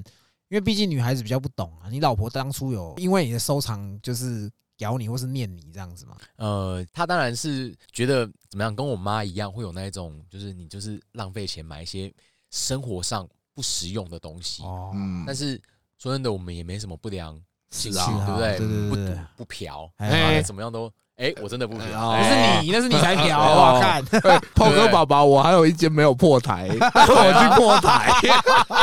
[0.49, 1.91] 因为毕竟女孩子比较不懂啊。
[1.91, 6.17] 你老婆当初有因为你的收藏就是咬你或是念你这样子吗？
[6.37, 12.13] 呃，她当然是觉得怎么样，跟我妈一样，会有那一种，就是你就是浪费钱买一些
[12.51, 14.63] 生活上不实用的东西。
[14.63, 15.61] 哦，嗯但是
[15.99, 17.35] 说真的，我们也没什么不良
[17.71, 18.59] 兴趣，是啊对不对？
[18.59, 24.05] 对对对不对赌不嫖，哎怎么样都，哎，我真的不嫖，哦不哎是你，那是你才嫖，哦我看。
[24.21, 28.11] 对，炮哥宝宝，我还有一间没有破台， 我去破台。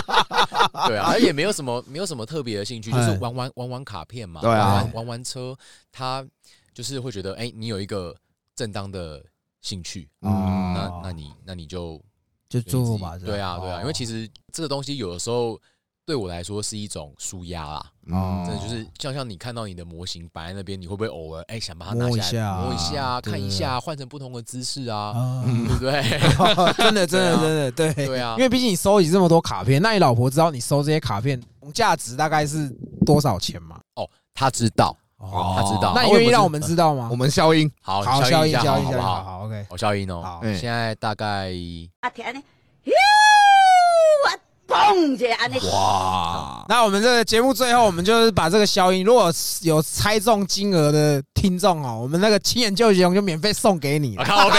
[0.88, 5.56] 对啊，也没有什么没有什么特别的兴趣，就是哎玩玩玩玩卡片嘛，对啊玩玩车，
[5.92, 6.26] 他
[6.74, 8.16] 就是会觉得，哎，你有一个
[8.56, 9.22] 正当的
[9.62, 12.02] 兴趣，嗯那那你那你就
[12.48, 13.18] 就做吧。
[13.18, 15.60] 对啊，对啊，因为其实实这个东西有的时候
[16.06, 26.02] 对我来说是一种舒压啦，嗯真的就是像像你看到你的模型摆在那边，你会不会偶尔哎想把它拿下来摸一下，对看一下，换成不同的姿势啊，啊，嗯对不对？
[26.74, 27.94] 真的真的 真的对。
[28.08, 31.40] 对啊因，为毕竟你收集这么多卡片，那你老婆知道你收这些卡片
[31.74, 32.68] 价值大概是
[33.06, 33.80] 多少钱吗？
[34.34, 35.94] 他知道，哦他知道。
[35.96, 37.16] 那你愿意让我们知道吗我？
[37.16, 39.16] 们消音，好好，消音消音消音，好不好？
[39.16, 40.22] 好好 OK，我消音哦。
[40.24, 40.40] 好。
[40.44, 41.52] 哎现在大概
[42.00, 42.42] 啊天呢，
[42.86, 42.94] 哟，
[44.26, 44.40] 我
[44.72, 45.60] 嘣一下安尼。
[45.72, 49.32] 哇，那我们这个节目最后，我们就是把这个消音，如果
[49.62, 54.24] 有猜中金额的听众哦，我们那个亲眼救急龙就免费送给你我。
[54.24, 54.58] 靠，OK，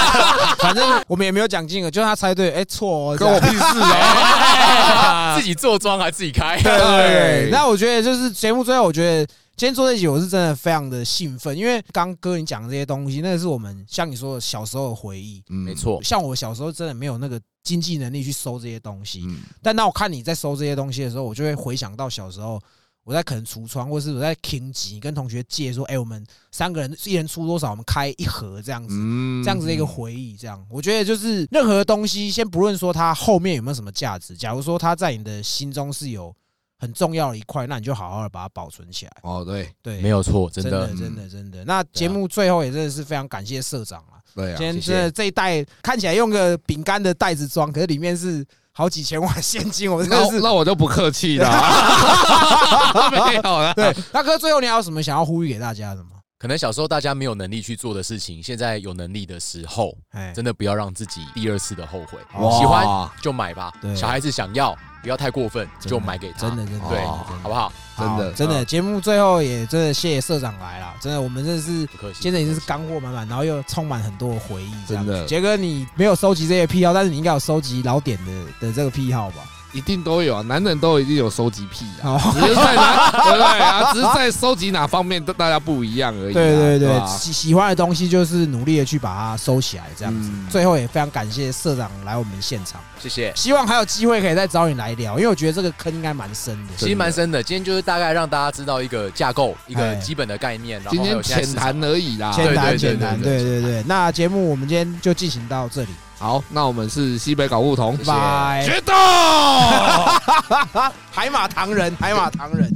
[0.58, 5.36] 反正我们也没有奖金额，就他猜对，哎，错哦，跟我屁事啊！
[5.38, 7.08] 自己坐庄还自己开，对对对
[7.42, 9.26] 对那我觉得就是节目最后，我觉得
[9.56, 15.42] 今天做这集我是真的非常的兴奋，因为刚哥你讲的这些东西，那个是我们像你说的小时候的回忆。
[15.50, 22.60] 嗯没，错，像我小时候真的没有那个经济能力去收这些东西，嗯但当我看你在收这些东西的时候，我就会回想到小时候
[23.04, 28.94] 我在可能橱窗，或是我在 King 级跟同学借说，哎，我们三个人一人出多少，我们开一盒这样子。
[28.96, 36.32] 嗯这样子的一个回忆，这样我觉得就是任何东西，先不论说它后面有没有什么价值，假如说它在你的心中是有
[36.78, 39.12] 很重要的一块，那你就好好的把它保存起来。
[39.22, 41.64] 哦，对对，没有错，真真的的，真的真的。
[41.64, 53.74] 那节目最后也真的是非常感谢社长啊，对啊今，天谢谢真的这一袋看起来用个饼干的袋子装，可是里面是好几千万现金，我真是那我就不客气了啊， 没有了。
[53.74, 53.94] 对。
[54.10, 56.21] 大哥，最后你还有什么想要呼吁给大家的吗？
[56.42, 62.18] 可能小时候大家没有能力去做的事情，现在有能力的时候，哎，真的不要让自己第二次的后悔。
[62.58, 66.40] 喜欢就买吧，小孩子想要不要太过分，就买给他。
[66.40, 67.72] 真的真的对，哦好不好？
[67.96, 72.18] 真的真的，节目最后也真的谢谢社长来了，真的，我们真的是不客气。
[72.20, 74.72] 今天已经是干货满满，然后又充满很多的回忆。
[74.88, 79.44] 这样真的杰哥，你没有收集这些癖好，但是你应该有收集老点的的这个癖好吧？
[79.72, 83.92] 一定都有啊，男人都一定有收集癖啊，哦，只是在哪 对不对啊？
[83.92, 86.34] 只是在收集哪方面，大家不一样而已啊。
[86.34, 90.28] 对对对，吧喜喜欢的东西就是努力的去把它收起来，这样子。
[90.32, 93.32] 嗯最后也非常感谢社长来我们现场，谢谢。
[93.34, 96.72] 希望还有机会可以再找你来聊，因为我觉得这个坑应该蛮深的。
[96.76, 102.30] 其实蛮深的，今天就是大概让大家知道一个架构，一哎个基本的概念，然后今天浅谈而已啦。
[102.32, 103.84] 浅谈浅谈，对对对对。
[103.86, 105.88] 那节目我们今天就进行到这里，
[106.22, 108.62] 好，那我们是西北搞不同拜。
[108.64, 108.92] 决斗，
[111.10, 112.72] 海马唐人，海马唐人，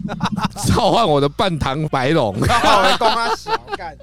[0.66, 2.36] 召唤我的半糖白龙。
[2.40, 3.96] 靠，公他小干。